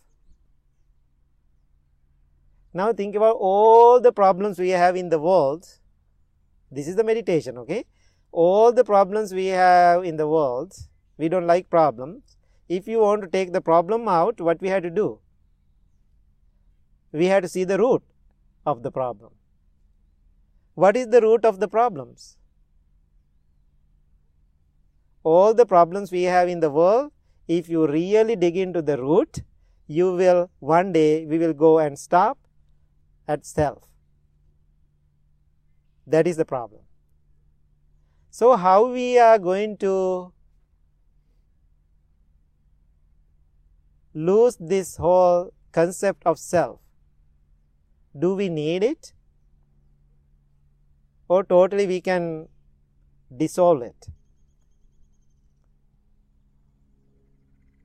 now 2.73 2.93
think 2.93 3.15
about 3.15 3.37
all 3.39 3.99
the 3.99 4.11
problems 4.11 4.59
we 4.59 4.69
have 4.69 4.95
in 4.95 5.09
the 5.09 5.19
world. 5.19 5.65
This 6.71 6.87
is 6.87 6.95
the 6.95 7.03
meditation, 7.03 7.57
okay? 7.57 7.85
All 8.31 8.71
the 8.71 8.83
problems 8.83 9.33
we 9.33 9.47
have 9.47 10.03
in 10.03 10.17
the 10.17 10.27
world, 10.27 10.73
we 11.17 11.29
don't 11.29 11.47
like 11.47 11.69
problems. 11.69 12.37
If 12.67 12.87
you 12.87 12.99
want 12.99 13.23
to 13.23 13.27
take 13.27 13.53
the 13.53 13.61
problem 13.61 14.07
out, 14.07 14.39
what 14.39 14.61
we 14.61 14.69
have 14.69 14.83
to 14.83 14.91
do? 14.91 15.19
We 17.11 17.25
have 17.25 17.41
to 17.41 17.49
see 17.49 17.63
the 17.63 17.79
root 17.79 18.03
of 18.67 18.83
the 18.83 18.91
problem. 18.91 19.31
What 20.75 20.95
is 20.95 21.07
the 21.07 21.21
root 21.21 21.43
of 21.43 21.59
the 21.59 21.67
problems? 21.67 22.37
All 25.29 25.53
the 25.53 25.65
problems 25.65 26.11
we 26.11 26.23
have 26.23 26.49
in 26.49 26.59
the 26.59 26.71
world, 26.71 27.11
if 27.47 27.69
you 27.69 27.85
really 27.87 28.35
dig 28.35 28.57
into 28.57 28.81
the 28.81 28.97
root, 28.97 29.41
you 29.85 30.11
will 30.15 30.49
one 30.59 30.91
day 30.91 31.25
we 31.25 31.37
will 31.37 31.53
go 31.53 31.77
and 31.77 31.99
stop 31.99 32.39
at 33.27 33.45
self. 33.45 33.83
That 36.07 36.25
is 36.25 36.37
the 36.37 36.45
problem. 36.45 36.81
So, 38.31 38.55
how 38.55 38.91
we 38.91 39.19
are 39.19 39.37
going 39.37 39.77
to 39.77 40.33
lose 44.13 44.57
this 44.59 44.97
whole 44.97 45.53
concept 45.71 46.23
of 46.25 46.39
self? 46.39 46.79
Do 48.17 48.35
we 48.35 48.49
need 48.49 48.83
it? 48.83 49.13
Or 51.27 51.43
totally 51.43 51.85
we 51.85 52.01
can 52.01 52.47
dissolve 53.43 53.83
it? 53.83 54.09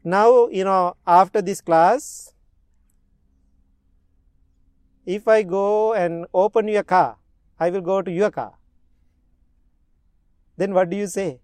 Now, 0.04 0.48
you 0.48 0.64
know, 0.64 0.96
after 1.06 1.40
this 1.40 1.62
class, 1.62 2.34
if 5.06 5.26
I 5.26 5.42
go 5.42 5.94
and 5.94 6.26
open 6.34 6.68
your 6.68 6.82
car, 6.82 7.16
I 7.58 7.70
will 7.70 7.80
go 7.80 8.02
to 8.02 8.10
your 8.10 8.30
car. 8.30 8.58
Then 10.58 10.74
what 10.74 10.90
do 10.90 10.96
you 10.96 11.06
say? 11.06 11.40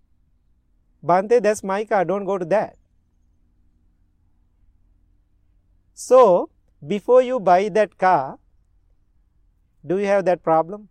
Bhante, 1.03 1.43
that's 1.43 1.63
my 1.65 1.85
car, 1.85 2.05
don't 2.05 2.27
go 2.27 2.37
to 2.37 2.45
that. 2.45 2.77
So, 5.95 6.51
before 6.87 7.23
you 7.23 7.41
buy 7.41 7.71
that 7.71 7.97
car, 7.97 8.39
do 9.87 9.99
you 9.99 10.07
have 10.07 10.27
that 10.27 10.43
problem? 10.43 10.89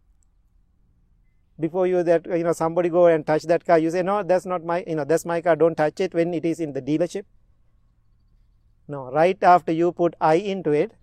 Before 1.59 1.85
you 1.85 2.01
that 2.03 2.25
you 2.25 2.43
know 2.43 2.53
somebody 2.53 2.89
go 2.89 3.07
and 3.07 3.25
touch 3.25 3.43
that 3.43 3.65
car, 3.65 3.77
you 3.77 3.91
say 3.91 4.01
no, 4.01 4.23
that's 4.23 4.45
not 4.45 4.63
my 4.63 4.83
you 4.87 4.95
know 4.95 5.03
that's 5.03 5.25
my 5.25 5.41
car. 5.41 5.55
Don't 5.55 5.75
touch 5.75 5.99
it 5.99 6.13
when 6.13 6.33
it 6.33 6.45
is 6.45 6.59
in 6.59 6.73
the 6.73 6.81
dealership. 6.81 7.25
No, 8.89 9.11
right 9.11 9.41
after 9.43 9.71
you 9.71 9.91
put 9.91 10.15
I 10.19 10.35
into 10.35 10.71
it, 10.71 10.93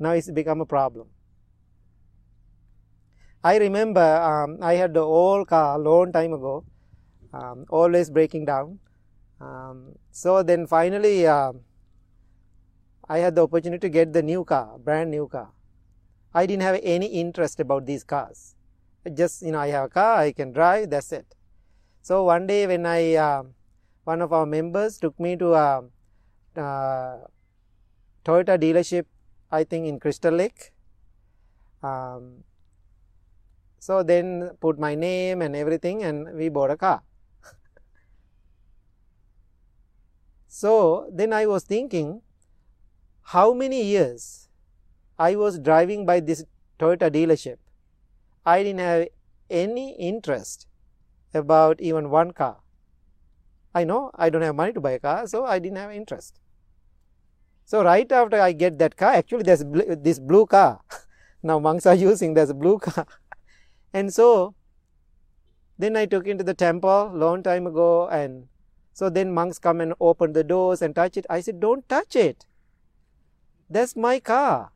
now 0.00 0.10
it's 0.10 0.28
become 0.28 0.60
a 0.60 0.66
problem. 0.66 1.06
I 3.44 3.58
remember 3.58 4.00
um, 4.00 4.58
I 4.60 4.74
had 4.74 4.92
the 4.92 5.02
old 5.02 5.46
car 5.46 5.78
long 5.78 6.10
time 6.10 6.32
ago, 6.32 6.64
um, 7.32 7.64
always 7.70 8.10
breaking 8.10 8.46
down. 8.46 8.80
Um, 9.40 9.94
so 10.10 10.42
then 10.42 10.66
finally, 10.66 11.28
uh, 11.28 11.52
I 13.08 13.18
had 13.18 13.36
the 13.36 13.44
opportunity 13.44 13.78
to 13.78 13.88
get 13.88 14.12
the 14.12 14.22
new 14.22 14.44
car, 14.44 14.76
brand 14.76 15.12
new 15.12 15.28
car. 15.28 15.50
I 16.34 16.44
didn't 16.44 16.62
have 16.62 16.80
any 16.82 17.06
interest 17.06 17.60
about 17.60 17.86
these 17.86 18.02
cars. 18.02 18.56
Just 19.14 19.42
you 19.42 19.52
know, 19.52 19.60
I 19.60 19.68
have 19.68 19.84
a 19.84 19.88
car, 19.88 20.16
I 20.16 20.32
can 20.32 20.50
drive. 20.50 20.90
That's 20.90 21.12
it. 21.12 21.36
So 22.02 22.24
one 22.24 22.48
day 22.48 22.66
when 22.66 22.84
I, 22.84 23.14
uh, 23.14 23.44
one 24.02 24.22
of 24.22 24.32
our 24.32 24.44
members 24.44 24.98
took 24.98 25.20
me 25.20 25.36
to 25.36 25.54
a, 25.54 25.84
uh, 26.56 27.18
Toyota 28.24 28.58
dealership 28.58 29.06
I 29.50 29.64
think 29.64 29.86
in 29.86 30.00
Crystal 30.00 30.32
Lake. 30.34 30.72
Um, 31.82 32.44
so 33.78 34.02
then 34.02 34.50
put 34.60 34.78
my 34.78 34.94
name 34.94 35.42
and 35.42 35.54
everything 35.54 36.02
and 36.02 36.34
we 36.34 36.48
bought 36.48 36.70
a 36.70 36.76
car. 36.76 37.02
so 40.48 41.08
then 41.12 41.32
I 41.32 41.46
was 41.46 41.62
thinking 41.62 42.22
how 43.22 43.52
many 43.52 43.82
years 43.82 44.48
I 45.18 45.36
was 45.36 45.58
driving 45.58 46.04
by 46.04 46.20
this 46.20 46.44
Toyota 46.78 47.10
dealership. 47.10 47.58
I 48.44 48.62
didn't 48.62 48.80
have 48.80 49.08
any 49.48 49.94
interest 49.96 50.66
about 51.32 51.80
even 51.80 52.10
one 52.10 52.32
car. 52.32 52.58
I 53.74 53.84
know 53.84 54.10
I 54.14 54.30
don't 54.30 54.42
have 54.42 54.54
money 54.54 54.72
to 54.72 54.80
buy 54.80 54.92
a 54.92 54.98
car, 54.98 55.26
so 55.26 55.44
I 55.44 55.58
didn't 55.58 55.78
have 55.78 55.92
interest. 55.92 56.38
So 57.66 57.82
right 57.82 58.10
after 58.12 58.40
I 58.40 58.52
get 58.52 58.78
that 58.78 58.96
car, 58.96 59.14
actually 59.14 59.42
there's 59.42 59.64
bl- 59.64 59.98
this 59.98 60.20
blue 60.20 60.46
car. 60.46 60.80
now 61.42 61.58
monks 61.58 61.84
are 61.84 61.96
using 61.96 62.34
this 62.34 62.52
blue 62.52 62.78
car, 62.78 63.06
and 63.92 64.14
so 64.14 64.54
then 65.76 65.96
I 65.96 66.06
took 66.06 66.28
into 66.28 66.44
the 66.44 66.54
temple 66.54 67.10
long 67.12 67.42
time 67.42 67.66
ago, 67.66 68.08
and 68.08 68.46
so 68.92 69.10
then 69.10 69.34
monks 69.34 69.58
come 69.58 69.80
and 69.80 69.94
open 69.98 70.32
the 70.32 70.44
doors 70.44 70.80
and 70.80 70.94
touch 70.94 71.16
it. 71.16 71.26
I 71.28 71.40
said, 71.40 71.58
don't 71.58 71.86
touch 71.88 72.14
it. 72.14 72.46
That's 73.68 73.96
my 73.96 74.20
car. 74.20 74.70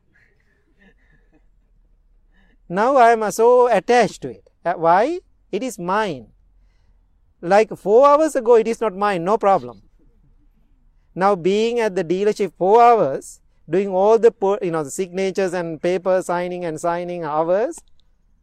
Now 2.69 2.97
I 2.97 3.11
am 3.11 3.31
so 3.31 3.67
attached 3.67 4.21
to 4.23 4.29
it. 4.29 4.49
Uh, 4.65 4.73
Why? 4.73 5.19
It 5.51 5.63
is 5.63 5.79
mine. 5.79 6.27
Like 7.41 7.75
four 7.75 8.05
hours 8.05 8.35
ago, 8.35 8.55
it 8.55 8.67
is 8.67 8.81
not 8.81 8.95
mine, 8.95 9.23
no 9.23 9.37
problem. 9.37 9.81
Now 11.13 11.35
being 11.35 11.79
at 11.79 11.95
the 11.95 12.03
dealership 12.03 12.53
four 12.57 12.81
hours, 12.81 13.41
doing 13.69 13.89
all 13.89 14.17
the 14.17 14.33
you 14.61 14.71
know 14.71 14.83
the 14.83 14.91
signatures 14.91 15.53
and 15.53 15.81
paper 15.81 16.21
signing 16.21 16.65
and 16.65 16.79
signing 16.79 17.23
hours, 17.23 17.79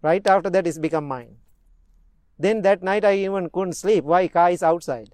right 0.02 0.26
after 0.26 0.50
that 0.50 0.66
it's 0.66 0.78
become 0.78 1.08
mine. 1.08 1.36
Then 2.38 2.62
that 2.62 2.82
night 2.82 3.04
I 3.04 3.14
even 3.16 3.50
couldn't 3.50 3.72
sleep. 3.74 4.04
Why? 4.04 4.28
Car 4.28 4.50
is 4.50 4.62
outside. 4.62 5.10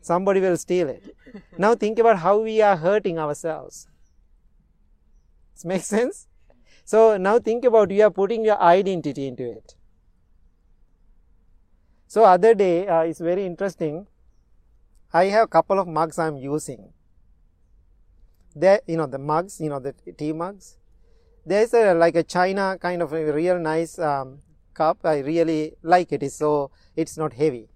Somebody 0.00 0.40
will 0.40 0.56
steal 0.56 0.88
it. 0.88 1.14
Now 1.58 1.74
think 1.74 1.98
about 1.98 2.18
how 2.18 2.38
we 2.38 2.62
are 2.62 2.76
hurting 2.76 3.18
ourselves. 3.18 3.88
This 5.54 5.64
makes 5.64 5.86
sense? 5.86 6.28
So 6.84 7.16
now 7.16 7.38
think 7.38 7.64
about 7.64 7.90
you 7.90 8.04
are 8.04 8.10
putting 8.10 8.44
your 8.44 8.60
identity 8.60 9.26
into 9.26 9.50
it. 9.50 9.74
So 12.06 12.24
other 12.24 12.54
day 12.54 12.86
uh, 12.86 13.02
it's 13.02 13.20
very 13.20 13.44
interesting. 13.44 14.06
I 15.12 15.26
have 15.26 15.44
a 15.44 15.48
couple 15.48 15.78
of 15.78 15.88
mugs 15.88 16.18
I'm 16.18 16.36
using. 16.36 16.92
There, 18.54 18.80
you 18.86 18.96
know, 18.96 19.06
the 19.06 19.18
mugs, 19.18 19.60
you 19.60 19.70
know, 19.70 19.80
the 19.80 19.94
tea 20.16 20.32
mugs. 20.32 20.76
There's 21.46 21.72
a 21.72 21.94
like 21.94 22.14
a 22.14 22.22
China 22.22 22.76
kind 22.80 23.00
of 23.00 23.12
a 23.14 23.32
real 23.32 23.58
nice 23.58 23.98
um, 23.98 24.40
cup. 24.74 24.98
I 25.04 25.20
really 25.20 25.74
like 25.82 26.12
it. 26.12 26.30
So 26.30 26.70
it's 26.94 27.16
not 27.16 27.32
heavy. 27.32 27.68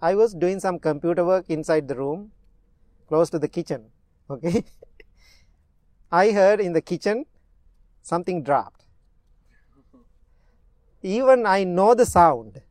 I 0.00 0.14
was 0.14 0.34
doing 0.34 0.60
some 0.60 0.78
computer 0.78 1.24
work 1.24 1.46
inside 1.48 1.88
the 1.88 1.96
room, 1.96 2.30
close 3.08 3.30
to 3.30 3.38
the 3.38 3.48
kitchen. 3.48 3.86
Okay. 4.28 4.64
I 6.10 6.32
heard 6.32 6.60
in 6.60 6.72
the 6.72 6.80
kitchen 6.80 7.26
something 8.02 8.42
dropped. 8.42 8.86
Even 11.02 11.46
I 11.46 11.62
know 11.62 11.94
the 11.94 12.06
sound. 12.06 12.62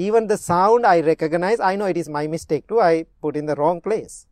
Even 0.00 0.28
the 0.28 0.38
sound 0.38 0.86
I 0.86 1.00
recognize, 1.02 1.60
I 1.60 1.76
know 1.76 1.84
it 1.84 1.98
is 1.98 2.08
my 2.08 2.26
mistake 2.26 2.66
too. 2.66 2.80
I 2.80 3.04
put 3.20 3.36
in 3.36 3.44
the 3.44 3.54
wrong 3.54 3.82
place. 3.82 4.26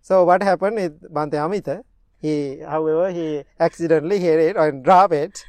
So 0.00 0.22
what 0.22 0.44
happened 0.44 0.76
with 0.76 1.12
Bhante 1.12 1.34
Amita? 1.44 1.82
He, 2.20 2.60
however, 2.60 3.10
he 3.10 3.42
accidentally 3.58 4.20
hit 4.20 4.38
it 4.38 4.56
and 4.56 4.84
drop 4.84 5.10
it, 5.10 5.44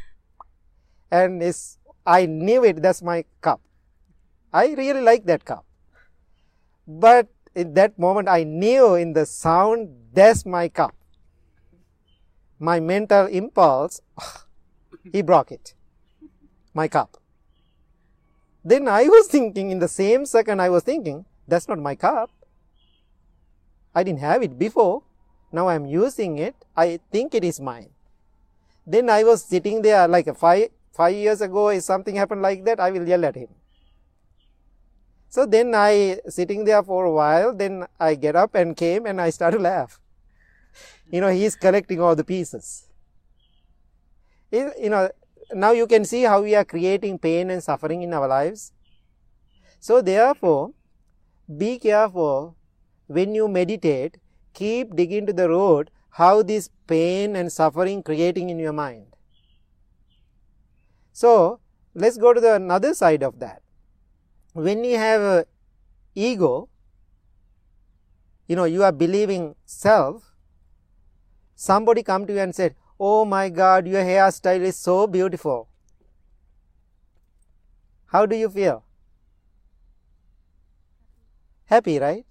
and 1.11 1.43
it's, 1.43 1.77
I 2.03 2.25
knew 2.25 2.63
it. 2.63 2.81
That's 2.81 3.03
my 3.03 3.25
cup. 3.41 3.61
I 4.51 4.73
really 4.73 5.01
like 5.01 5.25
that 5.25 5.45
cup. 5.45 5.65
But 6.87 7.27
in 7.53 7.75
that 7.75 7.99
moment, 7.99 8.27
I 8.27 8.43
knew 8.43 8.95
in 8.95 9.13
the 9.13 9.27
sound, 9.27 9.89
that's 10.13 10.47
my 10.47 10.67
cup. 10.67 10.95
My 12.57 12.79
mental 12.79 13.27
impulse, 13.27 14.01
he 15.13 15.21
broke 15.21 15.51
it. 15.51 15.75
My 16.73 16.87
cup. 16.87 17.18
Then 18.69 18.87
I 18.87 19.05
was 19.09 19.25
thinking, 19.25 19.71
in 19.71 19.79
the 19.79 19.87
same 19.87 20.27
second, 20.27 20.61
I 20.61 20.69
was 20.69 20.83
thinking, 20.83 21.25
that's 21.47 21.67
not 21.67 21.79
my 21.79 21.95
cup. 21.95 22.29
I 23.95 24.03
didn't 24.03 24.19
have 24.19 24.43
it 24.43 24.59
before. 24.59 25.01
Now 25.51 25.67
I 25.69 25.73
am 25.73 25.87
using 25.87 26.37
it. 26.37 26.53
I 26.77 26.99
think 27.11 27.33
it 27.33 27.43
is 27.43 27.59
mine. 27.59 27.89
Then 28.85 29.09
I 29.09 29.23
was 29.23 29.43
sitting 29.43 29.81
there 29.81 30.07
like 30.07 30.27
a 30.27 30.35
five, 30.35 30.69
five 30.93 31.15
years 31.15 31.41
ago, 31.41 31.69
if 31.69 31.81
something 31.81 32.15
happened 32.15 32.43
like 32.43 32.63
that, 32.65 32.79
I 32.79 32.91
will 32.91 33.07
yell 33.07 33.25
at 33.25 33.35
him. 33.35 33.49
So 35.29 35.47
then 35.47 35.73
I 35.73 36.19
sitting 36.27 36.63
there 36.63 36.83
for 36.83 37.05
a 37.05 37.11
while, 37.11 37.55
then 37.55 37.87
I 37.99 38.13
get 38.13 38.35
up 38.35 38.53
and 38.53 38.77
came 38.77 39.07
and 39.07 39.19
I 39.19 39.31
start 39.31 39.55
to 39.55 39.59
laugh. 39.59 39.99
You 41.09 41.21
know, 41.21 41.29
he 41.29 41.43
is 41.45 41.55
collecting 41.55 41.99
all 42.01 42.15
the 42.15 42.23
pieces. 42.23 42.85
You 44.51 44.89
know, 44.93 45.09
now 45.53 45.71
you 45.71 45.87
can 45.87 46.05
see 46.05 46.23
how 46.23 46.41
we 46.41 46.55
are 46.55 46.65
creating 46.65 47.19
pain 47.19 47.49
and 47.49 47.63
suffering 47.63 48.01
in 48.01 48.13
our 48.13 48.27
lives. 48.27 48.73
So 49.79 50.01
therefore, 50.01 50.73
be 51.57 51.79
careful 51.79 52.55
when 53.07 53.33
you 53.33 53.47
meditate, 53.47 54.17
keep 54.53 54.95
digging 54.95 55.25
to 55.25 55.33
the 55.33 55.49
root 55.49 55.89
how 56.11 56.43
this 56.43 56.69
pain 56.87 57.35
and 57.35 57.51
suffering 57.51 58.03
creating 58.03 58.49
in 58.49 58.59
your 58.59 58.73
mind. 58.73 59.05
So 61.13 61.59
let's 61.93 62.17
go 62.17 62.33
to 62.33 62.41
the 62.41 62.55
another 62.55 62.93
side 62.93 63.23
of 63.23 63.39
that. 63.39 63.61
When 64.53 64.83
you 64.83 64.97
have 64.97 65.45
ego, 66.15 66.69
you 68.47 68.55
know, 68.55 68.65
you 68.65 68.83
are 68.83 68.91
believing 68.91 69.55
self, 69.65 70.33
somebody 71.55 72.03
come 72.03 72.25
to 72.25 72.33
you 72.33 72.39
and 72.39 72.55
said, 72.55 72.75
Oh 72.99 73.23
my 73.23 73.49
God, 73.49 73.87
your 73.87 74.03
hairstyle 74.03 74.61
is 74.61 74.75
so 74.75 75.07
beautiful. 75.07 75.69
How 78.07 78.25
do 78.25 78.35
you 78.35 78.49
feel? 78.49 78.83
Happy, 81.65 81.99
right? 81.99 82.25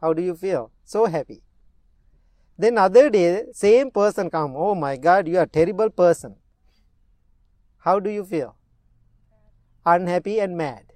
How 0.00 0.12
do 0.12 0.22
you 0.22 0.34
feel? 0.34 0.70
So 0.84 1.06
happy. 1.06 1.42
Then 2.58 2.78
other 2.78 3.10
day, 3.10 3.46
same 3.52 3.90
person 3.90 4.30
come, 4.30 4.54
oh 4.56 4.74
my 4.74 4.96
God, 4.96 5.26
you 5.26 5.38
are 5.38 5.46
terrible 5.46 5.90
person. 5.90 6.36
How 7.78 7.98
do 7.98 8.10
you 8.10 8.24
feel? 8.24 8.56
Unhappy 9.84 10.38
and 10.40 10.56
mad. 10.56 10.92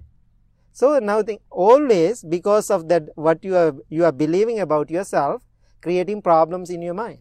So 0.71 0.99
now 0.99 1.21
think 1.23 1.41
always 1.49 2.23
because 2.23 2.69
of 2.69 2.87
that 2.89 3.09
what 3.15 3.43
you 3.43 3.55
are 3.55 3.75
you 3.89 4.05
are 4.05 4.11
believing 4.11 4.59
about 4.59 4.89
yourself, 4.89 5.43
creating 5.81 6.21
problems 6.21 6.69
in 6.69 6.81
your 6.81 6.93
mind. 6.93 7.19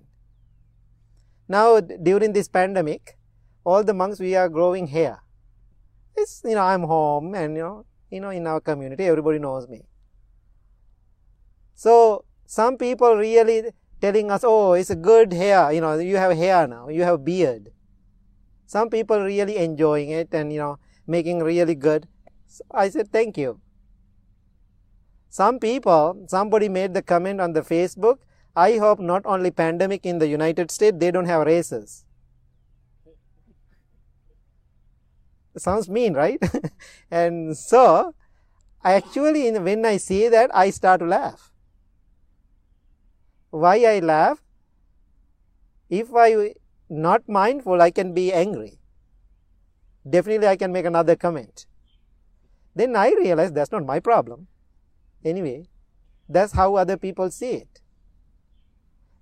Now 1.51 1.81
during 1.81 2.33
this 2.33 2.47
pandemic, 2.47 3.19
all 3.65 3.83
the 3.83 3.93
monks 3.93 4.21
we 4.21 4.37
are 4.37 4.49
growing 4.49 4.87
hair. 4.87 5.19
It's 6.17 6.43
you 6.45 6.55
know 6.55 6.63
I'm 6.63 6.85
home 6.85 7.35
and 7.35 7.57
you 7.57 7.63
know 7.63 7.87
you 8.09 8.21
know 8.21 8.31
in 8.31 8.47
our 8.47 8.61
community 8.61 9.07
everybody 9.07 9.41
knows 9.41 9.67
me. 9.67 9.83
So 11.75 12.25
some 12.47 12.79
people 12.79 13.17
really 13.17 13.73
telling 14.01 14.31
us, 14.31 14.45
oh, 14.45 14.75
it's 14.75 14.91
a 14.91 14.97
good 14.97 15.33
hair. 15.33 15.73
You 15.73 15.81
know, 15.81 15.99
you 15.99 16.19
have 16.19 16.37
hair 16.37 16.69
now. 16.69 16.89
You 16.89 17.03
have 17.03 17.25
beard. 17.25 17.71
Some 18.67 18.89
people 18.89 19.21
really 19.21 19.57
enjoying 19.57 20.11
it 20.11 20.29
and 20.33 20.53
you 20.53 20.61
know 20.61 20.79
making 21.05 21.41
really 21.43 21.75
good. 21.75 22.07
So 22.47 22.63
I 22.71 22.91
said 22.91 23.11
thank 23.11 23.37
you. 23.37 23.61
Some 25.29 25.59
people, 25.59 26.27
somebody 26.29 26.69
made 26.69 26.95
the 26.95 27.03
comment 27.03 27.41
on 27.41 27.55
the 27.55 27.63
Facebook. 27.63 28.19
I 28.57 28.79
hope 28.79 28.99
not 28.99 29.23
only 29.25 29.51
pandemic 29.51 30.05
in 30.05 30.19
the 30.19 30.29
United 30.29 30.71
States, 30.71 30.97
they 30.99 31.11
don't 31.11 31.27
have 31.27 31.47
races. 31.47 32.05
Sounds 35.57 35.89
mean, 35.89 36.15
right? 36.15 36.41
and 37.11 37.57
so, 37.57 38.15
I 38.83 38.95
actually, 38.95 39.51
when 39.51 39.85
I 39.85 39.97
see 39.97 40.29
that, 40.29 40.51
I 40.55 40.71
start 40.71 41.01
to 41.01 41.07
laugh. 41.07 41.53
Why 43.51 43.85
I 43.85 43.99
laugh? 43.99 44.43
If 45.89 46.15
I 46.15 46.55
not 46.89 47.29
mindful, 47.29 47.83
I 47.83 47.91
can 47.91 48.15
be 48.15 48.33
angry. 48.33 48.79
Definitely, 50.09 50.47
I 50.47 50.57
can 50.57 50.73
make 50.73 50.87
another 50.87 51.17
comment. 51.17 51.67
Then 52.75 52.97
I 52.97 53.11
realize 53.11 53.53
that's 53.53 53.73
not 53.73 53.85
my 53.85 54.01
problem. 54.01 54.47
Anyway, 55.25 55.67
that's 56.29 56.53
how 56.53 56.77
other 56.77 56.97
people 56.97 57.31
see 57.31 57.51
it. 57.51 57.81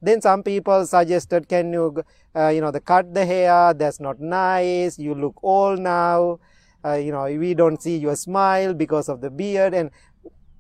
Then 0.01 0.21
some 0.21 0.43
people 0.43 0.87
suggested, 0.87 1.49
can 1.49 1.73
you, 1.73 2.05
uh, 2.35 2.49
you 2.49 2.61
know, 2.61 2.71
the 2.71 2.81
cut 2.81 3.13
the 3.15 3.27
hair? 3.27 3.75
That's 3.75 3.99
not 3.99 4.21
nice. 4.21 4.99
You 4.99 5.15
look 5.15 5.39
old 5.43 5.81
now. 5.81 6.39
Uh, 6.85 6.95
you 6.95 7.11
know, 7.11 7.25
we 7.25 7.55
don't 7.55 7.83
see 7.83 7.97
your 7.97 8.15
smile 8.15 8.73
because 8.73 9.09
of 9.09 9.21
the 9.21 9.31
beard, 9.31 9.75
and 9.75 9.91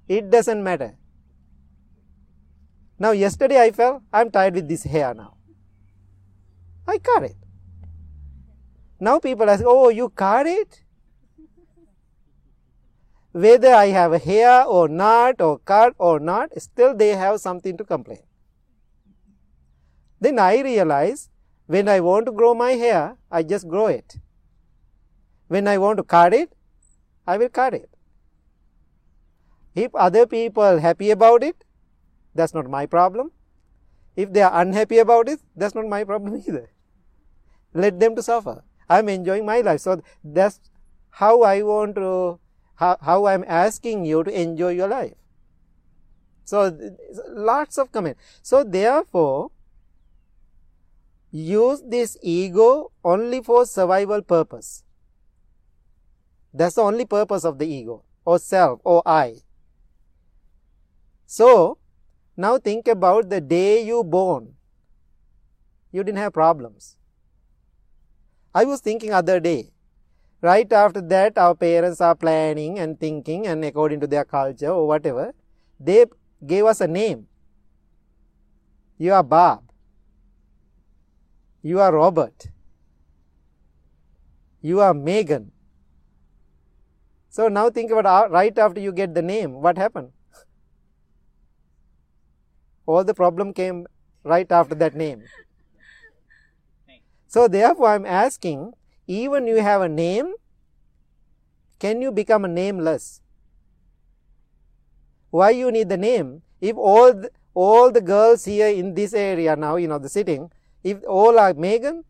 it 0.09 0.31
doesn't 0.31 0.63
matter. 0.63 0.97
Now, 2.99 3.13
yesterday 3.13 3.63
I 3.63 3.71
felt 3.71 4.03
I'm 4.13 4.31
tired 4.31 4.55
with 4.55 4.69
this 4.69 4.83
hair 4.83 5.15
now. 5.15 5.37
I 6.89 6.99
cut 6.99 7.23
it. 7.23 7.37
Now 8.99 9.21
people 9.21 9.49
ask, 9.49 9.63
oh, 9.65 9.91
you 9.91 10.09
cut 10.09 10.47
it? 10.47 10.83
Whether 13.31 13.73
I 13.73 13.87
have 13.87 14.13
a 14.13 14.19
hair 14.19 14.65
or 14.65 14.89
not, 14.89 15.41
or 15.41 15.59
cut 15.61 15.95
or 15.99 16.19
not, 16.19 16.61
still 16.61 16.97
they 16.97 17.11
have 17.11 17.41
something 17.41 17.77
to 17.77 17.85
complain. 17.85 18.23
Then 20.21 20.39
I 20.39 20.61
realize 20.61 21.29
when 21.67 21.89
I 21.89 22.01
want 22.01 22.27
to 22.27 22.33
grow 22.33 22.55
my 22.55 22.73
hair, 22.73 23.17
I 23.31 23.43
just 23.43 23.69
grow 23.69 23.87
it. 23.87 24.17
When 25.49 25.69
I 25.69 25.79
want 25.79 25.99
to 25.99 26.03
cut 26.03 26.35
it, 26.35 26.53
I 27.27 27.37
will 27.37 27.49
cut 27.49 27.75
it. 27.75 27.91
If 29.75 29.95
other 29.95 30.27
people 30.27 30.79
happy 30.79 31.11
about 31.11 31.43
it, 31.43 31.65
that's 32.35 32.55
not 32.55 32.69
my 32.69 32.87
problem. 32.87 33.33
If 34.17 34.33
they 34.33 34.43
are 34.43 34.61
unhappy 34.61 34.99
about 34.99 35.29
it, 35.29 35.41
that's 35.55 35.75
not 35.75 35.87
my 35.87 36.05
problem 36.05 36.43
either. 36.49 36.71
Let 37.75 38.01
them 38.01 38.17
to 38.17 38.23
suffer. 38.23 38.65
I'm 38.89 39.09
enjoying 39.09 39.47
my 39.47 39.61
life. 39.61 39.81
So 39.81 40.03
that's 40.25 40.61
how 41.11 41.43
I 41.43 41.63
want 41.63 41.97
to, 41.97 42.41
how, 42.77 42.97
how 43.01 43.27
I'm 43.27 43.45
asking 43.47 44.05
you 44.07 44.25
to 44.25 44.41
enjoy 44.41 44.71
your 44.71 44.89
life. 44.89 45.15
So 46.45 46.77
lots 47.29 47.77
of 47.77 47.93
comments. 47.93 48.21
So 48.43 48.65
therefore, 48.65 49.51
use 51.31 51.83
this 51.87 52.17
ego 52.23 52.93
only 53.05 53.43
for 53.43 53.67
survival 53.67 54.23
purpose. 54.23 54.85
That's 56.53 56.77
the 56.77 56.83
only 56.83 57.05
purpose 57.05 57.45
of 57.45 57.59
the 57.59 57.67
ego 57.67 58.05
or 58.25 58.39
self 58.39 58.81
or 58.85 59.03
I. 59.07 59.37
So 61.27 61.79
now 62.37 62.59
think 62.59 62.89
about 62.89 63.29
the 63.29 63.41
day 63.41 63.85
you 63.85 64.03
born. 64.03 64.55
You 65.93 66.05
didn't 66.05 66.19
have 66.19 66.33
problems. 66.33 66.97
I 68.55 68.65
was 68.65 68.81
thinking 68.81 69.13
other 69.13 69.41
day. 69.41 69.73
Right 70.41 70.73
after 70.73 71.01
that, 71.01 71.37
our 71.37 71.55
parents 71.55 72.01
are 72.01 72.15
planning 72.15 72.79
and 72.79 72.99
thinking, 72.99 73.47
and 73.47 73.65
according 73.65 74.01
to 74.01 74.07
their 74.07 74.25
culture 74.25 74.71
or 74.71 74.87
whatever, 74.87 75.35
they 75.81 76.07
gave 76.47 76.65
us 76.65 76.81
a 76.81 76.87
name. 76.87 77.27
You 78.99 79.15
are 79.15 79.23
Bob. 79.23 79.68
You 81.69 81.81
are 81.85 81.93
Robert. 81.93 82.49
You 84.63 84.81
are 84.81 84.95
Megan. 84.95 85.53
So 87.29 87.49
now 87.49 87.69
think 87.69 87.91
about 87.91 88.07
uh, 88.07 88.29
right 88.31 88.57
after 88.57 88.81
you 88.81 88.91
get 88.91 89.13
the 89.15 89.21
name, 89.21 89.61
what 89.61 89.77
happened? 89.77 90.13
All 92.87 93.05
the 93.05 93.13
problem 93.13 93.53
came 93.53 93.87
right 94.25 94.51
after 94.51 94.75
that 94.77 94.97
name. 94.97 95.25
So 97.27 97.49
therefore 97.49 97.89
I 97.89 97.97
am 97.97 98.07
asking, 98.07 98.73
even 99.07 99.47
you 99.47 99.61
have 99.61 99.83
a 99.83 99.91
name, 99.91 100.33
can 101.79 102.01
you 102.01 102.11
become 102.11 102.47
a 102.47 102.49
nameless? 102.49 103.21
Why 105.29 105.51
you 105.51 105.71
need 105.71 105.91
the 105.91 105.99
name? 105.99 106.41
If 106.63 106.79
all 106.79 107.13
the, 107.13 107.31
all 107.53 107.93
the 107.93 108.01
girls 108.01 108.47
here 108.47 108.69
in 108.69 108.95
this 108.95 109.13
area 109.13 109.55
now, 109.55 109.77
you 109.77 109.87
know, 109.87 109.99
the 109.99 110.09
sitting, 110.09 110.51
if 110.83 110.99
oh, 111.07 111.27
all 111.27 111.39
are 111.39 111.55
Megan, 111.55 112.05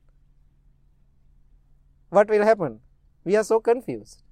what 2.10 2.28
will 2.28 2.44
happen? 2.44 2.80
We 3.24 3.36
are 3.36 3.44
so 3.44 3.60
confused. 3.60 4.22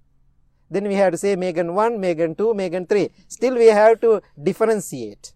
Then 0.70 0.88
we 0.88 0.94
have 0.94 1.12
to 1.12 1.18
say 1.18 1.36
Megan 1.36 1.74
1, 1.74 2.00
Megan 2.00 2.34
2, 2.34 2.54
Megan 2.54 2.86
3. 2.86 3.10
Still 3.28 3.54
we 3.54 3.66
have 3.66 4.00
to 4.00 4.20
differentiate. 4.42 5.32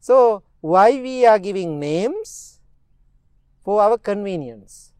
So, 0.00 0.42
why 0.60 0.92
we 0.92 1.26
are 1.26 1.38
giving 1.38 1.80
names? 1.80 2.60
For 3.64 3.82
our 3.82 3.98
convenience. 3.98 4.92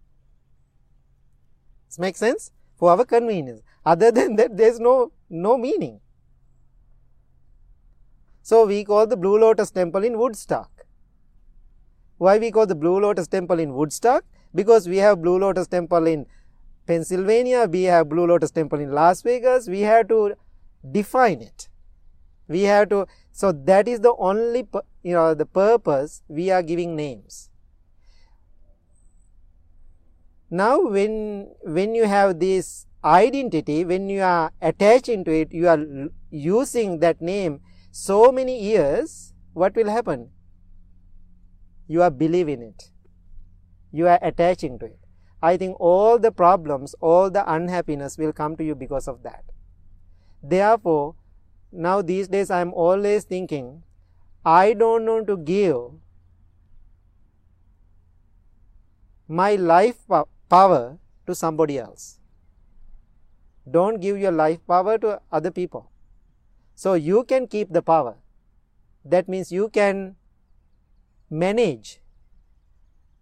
This 1.87 1.99
makes 1.99 2.19
sense? 2.19 2.51
For 2.77 2.91
our 2.91 3.05
convenience. 3.05 3.63
Other 3.87 4.11
than 4.19 4.37
that, 4.37 4.57
there 4.57 4.69
is 4.69 4.81
no, 4.81 5.13
no 5.31 5.57
meaning. 5.57 6.01
So, 8.43 8.67
we 8.67 8.85
call 8.85 9.07
the 9.07 9.17
Blue 9.17 9.39
Lotus 9.39 9.71
Temple 9.71 10.05
in 10.05 10.19
Woodstock. 10.19 10.78
Why 12.19 12.39
we 12.39 12.51
call 12.51 12.67
the 12.67 12.75
Blue 12.75 13.01
Lotus 13.01 13.29
Temple 13.29 13.61
in 13.61 13.75
Woodstock? 13.75 14.25
Because 14.55 14.89
we 14.89 14.99
have 14.99 15.23
Blue 15.23 15.39
Lotus 15.39 15.69
Temple 15.69 16.07
in 16.07 16.27
Pennsylvania, 16.87 17.67
we 17.71 17.85
have 17.85 18.09
Blue 18.09 18.27
Lotus 18.27 18.51
Temple 18.51 18.81
in 18.81 18.93
Las 18.93 19.23
Vegas, 19.23 19.69
we 19.69 19.81
have 19.83 20.09
to 20.09 20.35
define 20.91 21.41
it. 21.43 21.69
We 22.49 22.63
have 22.63 22.89
to, 22.89 23.07
so 23.31 23.53
that 23.53 23.87
is 23.87 24.01
the 24.01 24.15
only, 24.19 24.67
you 25.03 25.13
know, 25.13 25.35
the 25.35 25.47
purpose 25.47 26.23
we 26.29 26.51
are 26.51 26.63
giving 26.63 26.97
names. 26.97 27.51
Now, 30.51 30.81
when, 30.81 31.51
when 31.63 31.95
you 31.95 32.07
have 32.07 32.41
this 32.41 32.87
identity, 33.05 33.85
when 33.85 34.09
you 34.09 34.23
are 34.23 34.51
attaching 34.63 35.25
to 35.25 35.31
it, 35.31 35.53
you 35.53 35.69
are 35.69 36.09
using 36.31 37.01
that 37.01 37.21
name 37.21 37.61
so 37.91 38.33
many 38.33 38.61
years, 38.61 39.35
what 39.53 39.77
will 39.77 39.91
happen? 39.91 40.31
You 41.89 42.03
are 42.03 42.11
believing 42.11 42.63
it. 42.63 42.91
You 43.91 44.07
are 44.07 44.19
attaching 44.23 44.79
to 44.79 44.87
it. 44.87 44.99
I 45.43 45.57
think 45.57 45.77
all 45.81 46.19
the 46.19 46.31
problems 46.31 46.95
all 47.01 47.31
the 47.31 47.51
unhappiness 47.53 48.19
will 48.19 48.33
come 48.33 48.57
to 48.57 48.65
you 48.65 48.75
because 48.75 49.09
of 49.09 49.23
that. 49.23 49.45
Therefore 50.43 51.17
now 51.71 52.01
these 52.01 52.29
days 52.29 52.51
i 52.51 52.61
am 52.63 52.73
always 52.73 53.25
thinking 53.25 53.83
i 54.43 54.73
don't 54.73 55.05
want 55.05 55.27
to 55.27 55.37
give 55.37 55.77
my 59.29 59.55
life 59.57 59.99
power 60.49 60.99
to 61.27 61.35
somebody 61.35 61.79
else. 61.79 62.19
Don't 63.71 64.01
give 64.01 64.17
your 64.17 64.33
life 64.33 64.59
power 64.67 64.97
to 64.97 65.21
other 65.31 65.51
people. 65.51 65.91
So 66.75 66.95
you 66.95 67.25
can 67.25 67.47
keep 67.47 67.71
the 67.71 67.83
power. 67.83 68.17
That 69.05 69.29
means 69.29 69.53
you 69.53 69.69
can 69.69 70.17
manage. 71.31 72.01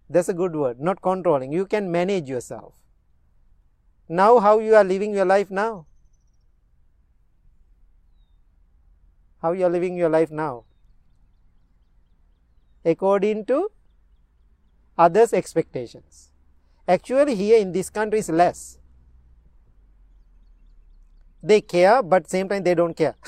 That's 0.08 0.28
a 0.28 0.34
good 0.34 0.54
word 0.54 0.80
not 0.80 1.02
controlling. 1.02 1.52
You 1.52 1.66
can 1.66 1.90
manage 1.90 2.28
yourself. 2.28 2.74
Now 4.08 4.38
how 4.38 4.60
you 4.60 4.74
are 4.76 4.84
living 4.84 5.12
your 5.12 5.24
life 5.24 5.50
now? 5.50 5.86
How 9.42 9.52
you 9.52 9.66
are 9.66 9.70
living 9.70 9.96
your 9.96 10.08
life 10.08 10.30
now? 10.30 10.64
According 12.84 13.46
to 13.46 13.70
others 14.96 15.32
expectations. 15.32 16.30
Actually 16.86 17.34
here 17.34 17.58
in 17.58 17.72
this 17.72 17.90
country 17.90 18.20
is 18.20 18.30
less. 18.30 18.78
They 21.42 21.60
care 21.60 22.02
but 22.02 22.30
same 22.30 22.48
time 22.48 22.62
they 22.62 22.74
don't 22.74 22.96
care. 22.96 23.14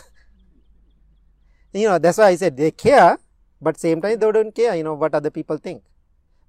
You 1.70 1.87
know 1.87 1.99
that's 1.99 2.16
why 2.18 2.29
i 2.29 2.35
said 2.35 2.57
they 2.57 2.70
care 2.70 3.18
but 3.61 3.78
same 3.78 4.00
time 4.00 4.18
they 4.18 4.32
don't 4.32 4.54
care 4.54 4.74
you 4.76 4.84
know 4.84 4.94
what 4.94 5.14
other 5.14 5.30
people 5.30 5.56
think. 5.56 5.82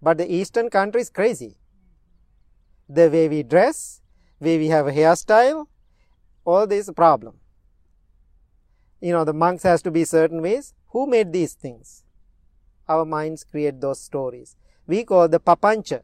But 0.01 0.17
the 0.17 0.31
eastern 0.33 0.69
country 0.69 1.01
is 1.01 1.09
crazy. 1.09 1.57
The 2.87 3.09
way 3.09 3.27
we 3.27 3.43
dress 3.43 4.01
way 4.39 4.57
we 4.57 4.67
have 4.67 4.87
a 4.87 4.91
hairstyle 4.91 5.67
all 6.45 6.65
this 6.67 6.89
problem. 6.91 7.35
You 9.01 9.13
know 9.13 9.23
the 9.23 9.33
monks 9.33 9.63
has 9.63 9.81
to 9.83 9.91
be 9.91 10.05
certain 10.05 10.41
ways 10.41 10.73
who 10.89 11.07
made 11.07 11.33
these 11.33 11.53
things? 11.53 12.03
Our 12.87 13.05
minds 13.05 13.43
create 13.43 13.79
those 13.79 13.99
stories. 13.99 14.55
We 14.87 15.03
call 15.03 15.27
the 15.27 15.39
papancha 15.39 16.01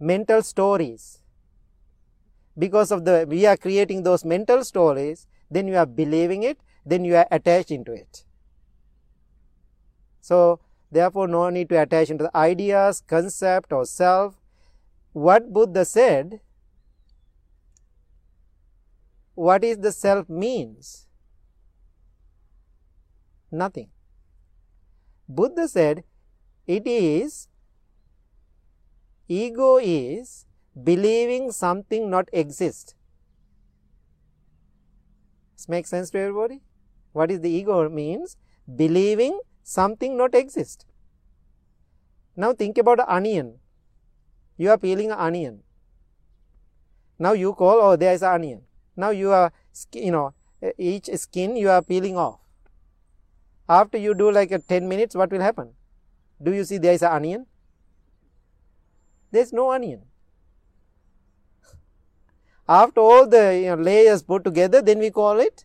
mental 0.00 0.42
stories. 0.42 1.20
Because 2.58 2.90
of 2.90 3.04
the 3.04 3.26
we 3.28 3.46
are 3.46 3.56
creating 3.56 4.02
those 4.02 4.24
mental 4.24 4.64
stories 4.64 5.26
then 5.50 5.68
you 5.68 5.76
are 5.76 5.86
believing 5.86 6.42
it 6.42 6.58
then 6.84 7.04
you 7.04 7.16
are 7.16 7.26
attached 7.30 7.70
into 7.70 7.92
it 7.92 8.25
so, 10.26 10.58
therefore, 10.90 11.28
no 11.28 11.50
need 11.50 11.68
to 11.68 11.80
attach 11.80 12.10
into 12.10 12.24
the 12.24 12.36
ideas, 12.36 13.00
concept 13.06 13.72
or 13.72 13.84
self. 13.84 14.34
What 15.12 15.52
Buddha 15.52 15.84
said, 15.84 16.40
what 19.36 19.62
is 19.62 19.78
the 19.78 19.92
self 19.92 20.28
means? 20.28 21.06
Nothing. 23.52 23.88
Buddha 25.28 25.68
said 25.68 26.02
it 26.66 26.88
is 26.88 27.46
ego 29.28 29.78
is 29.80 30.46
believing 30.92 31.52
something 31.52 32.10
not 32.10 32.28
exist. 32.32 32.96
This 35.54 35.68
makes 35.68 35.88
sense 35.88 36.10
to 36.10 36.18
everybody? 36.18 36.62
What 37.12 37.30
is 37.30 37.42
the 37.42 37.50
ego 37.50 37.88
means? 37.88 38.36
Believing 38.74 39.38
something 39.66 40.16
not 40.16 40.34
exist. 40.34 40.86
Now 42.36 42.52
think 42.52 42.78
about 42.78 43.00
onion. 43.00 43.58
You 44.56 44.70
are 44.70 44.78
peeling 44.78 45.10
onion. 45.10 45.62
Now 47.18 47.32
you 47.32 47.52
call, 47.52 47.80
oh, 47.80 47.96
there 47.96 48.14
is 48.14 48.22
an 48.22 48.34
onion. 48.34 48.62
Now 48.96 49.10
you 49.10 49.32
are, 49.32 49.52
you 49.92 50.12
know, 50.12 50.34
each 50.78 51.10
skin 51.16 51.56
you 51.56 51.68
are 51.68 51.82
peeling 51.82 52.16
off. 52.16 52.38
After 53.68 53.98
you 53.98 54.14
do 54.14 54.30
like 54.30 54.52
a 54.52 54.60
10 54.60 54.88
minutes, 54.88 55.16
what 55.16 55.32
will 55.32 55.40
happen? 55.40 55.72
Do 56.40 56.52
you 56.52 56.64
see 56.64 56.78
there 56.78 56.92
is 56.92 57.02
an 57.02 57.12
onion? 57.12 57.46
There 59.32 59.42
is 59.42 59.52
no 59.52 59.72
onion. 59.72 60.02
After 62.68 63.00
all 63.00 63.26
the 63.26 63.58
you 63.58 63.74
know, 63.74 63.82
layers 63.82 64.22
put 64.22 64.44
together, 64.44 64.80
then 64.80 65.00
we 65.00 65.10
call 65.10 65.40
it 65.40 65.64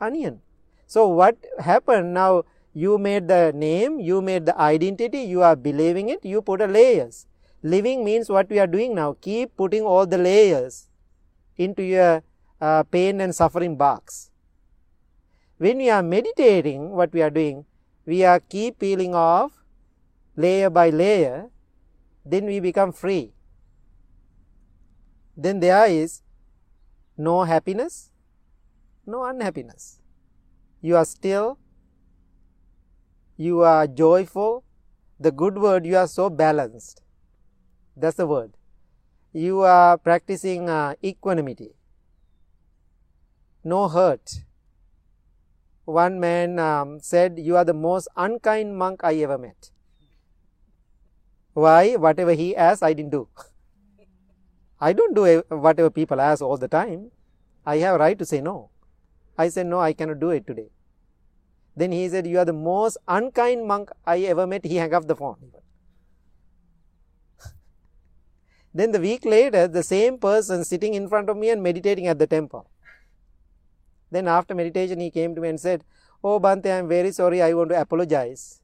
onion. 0.00 0.40
So 0.86 1.08
what 1.08 1.36
happened 1.58 2.14
now? 2.14 2.44
You 2.74 2.98
made 2.98 3.28
the 3.28 3.52
name, 3.54 4.00
you 4.00 4.20
made 4.20 4.46
the 4.46 4.60
identity, 4.60 5.20
you 5.20 5.42
are 5.42 5.54
believing 5.54 6.08
it, 6.08 6.24
you 6.24 6.42
put 6.42 6.60
a 6.60 6.66
layers. 6.66 7.26
Living 7.62 8.04
means 8.04 8.28
what 8.28 8.50
we 8.50 8.58
are 8.58 8.66
doing 8.66 8.94
now. 8.94 9.16
Keep 9.20 9.56
putting 9.56 9.84
all 9.84 10.06
the 10.06 10.18
layers 10.18 10.88
into 11.56 11.84
your 11.84 12.22
uh, 12.60 12.82
pain 12.82 13.20
and 13.20 13.34
suffering 13.34 13.76
box. 13.76 14.30
When 15.58 15.78
we 15.78 15.88
are 15.88 16.02
meditating, 16.02 16.90
what 16.90 17.12
we 17.12 17.22
are 17.22 17.30
doing, 17.30 17.64
we 18.04 18.24
are 18.24 18.40
keep 18.40 18.80
peeling 18.80 19.14
off 19.14 19.52
layer 20.36 20.68
by 20.68 20.90
layer, 20.90 21.50
then 22.26 22.46
we 22.46 22.58
become 22.58 22.92
free. 22.92 23.32
Then 25.36 25.60
there 25.60 25.86
is 25.86 26.22
no 27.16 27.44
happiness, 27.44 28.10
no 29.06 29.24
unhappiness. 29.24 30.00
You 30.80 30.96
are 30.96 31.04
still, 31.04 31.58
you 33.36 33.60
are 33.62 33.86
joyful. 33.86 34.64
The 35.18 35.30
good 35.30 35.58
word, 35.58 35.86
you 35.86 35.96
are 35.96 36.08
so 36.08 36.28
balanced. 36.30 37.02
That's 37.96 38.16
the 38.16 38.26
word. 38.26 38.52
You 39.32 39.60
are 39.62 39.96
practicing 39.98 40.68
uh, 40.68 40.94
equanimity. 41.02 41.74
No 43.64 43.88
hurt. 43.88 44.42
One 45.84 46.20
man 46.20 46.58
um, 46.58 47.00
said, 47.00 47.38
You 47.38 47.56
are 47.56 47.64
the 47.64 47.74
most 47.74 48.08
unkind 48.16 48.76
monk 48.76 49.00
I 49.04 49.16
ever 49.16 49.38
met. 49.38 49.70
Why? 51.52 51.94
Whatever 51.94 52.32
he 52.32 52.54
asked, 52.56 52.82
I 52.82 52.92
didn't 52.92 53.12
do. 53.12 53.28
I 54.80 54.92
don't 54.92 55.14
do 55.14 55.42
whatever 55.48 55.90
people 55.90 56.20
ask 56.20 56.42
all 56.42 56.56
the 56.56 56.68
time. 56.68 57.10
I 57.64 57.78
have 57.78 57.94
a 57.94 57.98
right 57.98 58.18
to 58.18 58.26
say 58.26 58.40
no. 58.40 58.70
I 59.38 59.48
said, 59.48 59.66
No, 59.66 59.80
I 59.80 59.92
cannot 59.92 60.20
do 60.20 60.30
it 60.30 60.46
today. 60.46 60.70
Then 61.76 61.92
he 61.92 62.08
said, 62.08 62.26
You 62.26 62.38
are 62.38 62.44
the 62.44 62.52
most 62.52 62.98
unkind 63.08 63.66
monk 63.66 63.90
I 64.06 64.18
ever 64.20 64.46
met. 64.46 64.64
He 64.64 64.78
hung 64.78 64.94
up 64.94 65.06
the 65.06 65.16
phone. 65.16 65.36
then 68.74 68.92
the 68.92 69.00
week 69.00 69.24
later, 69.24 69.66
the 69.66 69.82
same 69.82 70.18
person 70.18 70.64
sitting 70.64 70.94
in 70.94 71.08
front 71.08 71.28
of 71.28 71.36
me 71.36 71.50
and 71.50 71.62
meditating 71.62 72.06
at 72.06 72.18
the 72.18 72.26
temple. 72.26 72.70
Then 74.10 74.28
after 74.28 74.54
meditation, 74.54 75.00
he 75.00 75.10
came 75.10 75.34
to 75.34 75.40
me 75.40 75.48
and 75.48 75.58
said, 75.58 75.84
Oh 76.22 76.38
Bhante, 76.38 76.66
I 76.66 76.78
am 76.78 76.88
very 76.88 77.10
sorry. 77.10 77.42
I 77.42 77.52
want 77.52 77.70
to 77.70 77.80
apologize. 77.80 78.60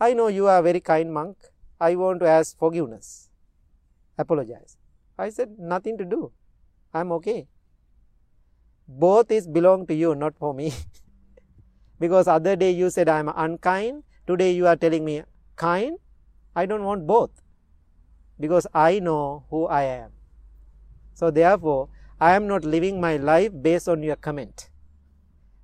I 0.00 0.14
know 0.14 0.28
you 0.28 0.46
are 0.46 0.58
a 0.58 0.62
very 0.62 0.80
kind 0.80 1.12
monk. 1.12 1.36
I 1.80 1.96
want 1.96 2.20
to 2.20 2.26
ask 2.26 2.56
forgiveness. 2.56 3.28
Apologize. 4.16 4.76
I 5.18 5.30
said, 5.30 5.58
Nothing 5.58 5.98
to 5.98 6.04
do. 6.04 6.30
I'm 6.92 7.10
okay. 7.12 7.48
Both 8.86 9.32
is 9.32 9.48
belong 9.48 9.86
to 9.88 9.94
you, 9.94 10.14
not 10.14 10.38
for 10.38 10.54
me. 10.54 10.72
because 12.04 12.28
other 12.28 12.54
day 12.54 12.70
you 12.70 12.90
said 12.92 13.08
I'm 13.08 13.32
unkind. 13.32 14.04
Today 14.26 14.52
you 14.52 14.66
are 14.68 14.76
telling 14.76 15.06
me 15.08 15.22
kind. 15.56 15.96
I 16.54 16.66
don't 16.66 16.84
want 16.84 17.06
both. 17.06 17.30
Because 18.38 18.66
I 18.74 18.98
know 18.98 19.44
who 19.48 19.64
I 19.66 19.84
am. 19.84 20.10
So 21.14 21.30
therefore, 21.30 21.88
I 22.20 22.32
am 22.36 22.46
not 22.46 22.64
living 22.64 23.00
my 23.00 23.16
life 23.16 23.52
based 23.68 23.88
on 23.88 24.02
your 24.02 24.16
comment, 24.16 24.68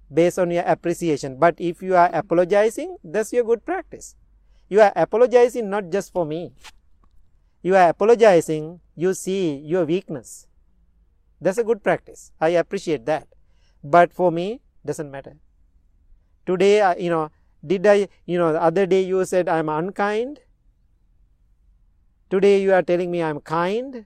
based 0.09 0.39
on 0.39 0.51
your 0.51 0.65
appreciation. 0.65 1.37
But 1.39 1.57
if 1.59 1.83
you 1.83 1.95
are 1.95 2.09
apologizing, 2.13 2.97
that's 3.05 3.35
your 3.35 3.45
good 3.45 3.67
practice. 3.67 4.17
You 4.71 4.81
are 4.81 4.93
apologizing 4.97 5.69
not 5.69 5.91
just 5.91 6.11
for 6.11 6.25
me. 6.25 6.53
You 7.61 7.77
are 7.77 7.91
apologizing, 7.91 8.81
you 8.97 9.13
see 9.13 9.57
your 9.59 9.85
weakness. 9.85 10.47
That's 11.41 11.59
a 11.59 11.65
good 11.65 11.83
practice. 11.83 12.33
I 12.41 12.51
appreciate 12.51 13.05
that. 13.07 13.29
But 13.85 14.15
for 14.15 14.33
me, 14.33 14.63
doesn't 14.87 15.11
matter. 15.11 15.37
Today, 16.51 16.81
uh, 16.81 16.97
you 16.97 17.11
know, 17.11 17.31
did 17.65 17.87
I, 17.87 18.09
you 18.27 18.37
know, 18.37 18.53
the 18.53 18.61
other 18.61 18.85
day 18.85 19.03
you 19.03 19.25
said 19.25 19.49
I'm 19.49 19.69
unkind. 19.69 20.41
Today 22.29 22.61
you 22.61 22.73
are 22.75 22.83
telling 22.83 23.09
me 23.13 23.23
I'm 23.23 23.41
kind. 23.41 24.05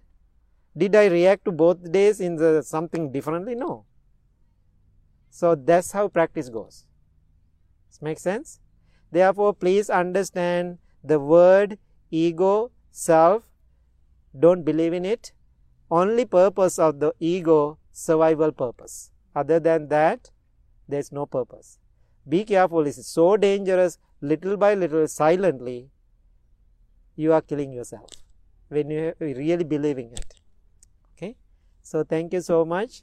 Did 0.76 0.94
I 0.94 1.06
react 1.06 1.46
to 1.46 1.52
both 1.52 1.90
days 1.90 2.20
in 2.20 2.36
the 2.36 2.62
something 2.62 3.12
differently? 3.12 3.54
No. 3.54 3.86
So 5.30 5.54
that's 5.54 5.92
how 5.92 6.08
practice 6.08 6.50
goes. 6.50 6.84
Does 7.88 8.02
make 8.02 8.18
sense? 8.18 8.60
Therefore, 9.10 9.54
please 9.54 9.88
understand 9.88 10.76
the 11.02 11.18
word 11.18 11.78
ego, 12.10 12.72
self, 12.90 13.44
don't 14.38 14.64
believe 14.64 14.92
in 14.92 15.06
it. 15.06 15.32
Only 15.90 16.26
purpose 16.26 16.78
of 16.78 17.00
the 17.00 17.14
ego, 17.20 17.78
survival 17.90 18.52
purpose. 18.52 19.12
Other 19.34 19.60
than 19.60 19.88
that, 19.88 20.30
there 20.86 21.00
is 21.00 21.10
no 21.10 21.24
purpose. 21.24 21.78
Be 22.28 22.44
careful, 22.44 22.86
it's 22.86 23.06
so 23.06 23.36
dangerous, 23.36 23.98
little 24.20 24.56
by 24.56 24.74
little, 24.74 25.06
silently, 25.08 25.90
you 27.16 27.32
are 27.32 27.42
killing 27.42 27.72
yourself 27.72 28.08
when 28.68 28.90
you 28.90 29.14
really 29.20 29.64
believing 29.64 30.12
it. 30.12 30.34
Okay. 31.12 31.36
So, 31.82 32.02
thank 32.02 32.32
you 32.32 32.40
so 32.40 32.64
much. 32.64 33.02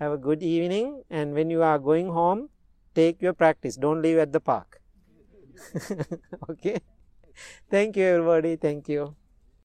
Have 0.00 0.12
a 0.12 0.18
good 0.18 0.42
evening. 0.42 1.02
And 1.10 1.34
when 1.34 1.50
you 1.50 1.62
are 1.62 1.78
going 1.78 2.08
home, 2.08 2.48
take 2.94 3.22
your 3.22 3.34
practice. 3.34 3.76
Don't 3.76 4.02
leave 4.02 4.18
at 4.18 4.32
the 4.32 4.40
park. 4.40 4.80
okay. 6.50 6.80
Thank 7.70 7.96
you, 7.96 8.04
everybody. 8.04 8.56
Thank 8.56 8.88
you. 8.88 9.14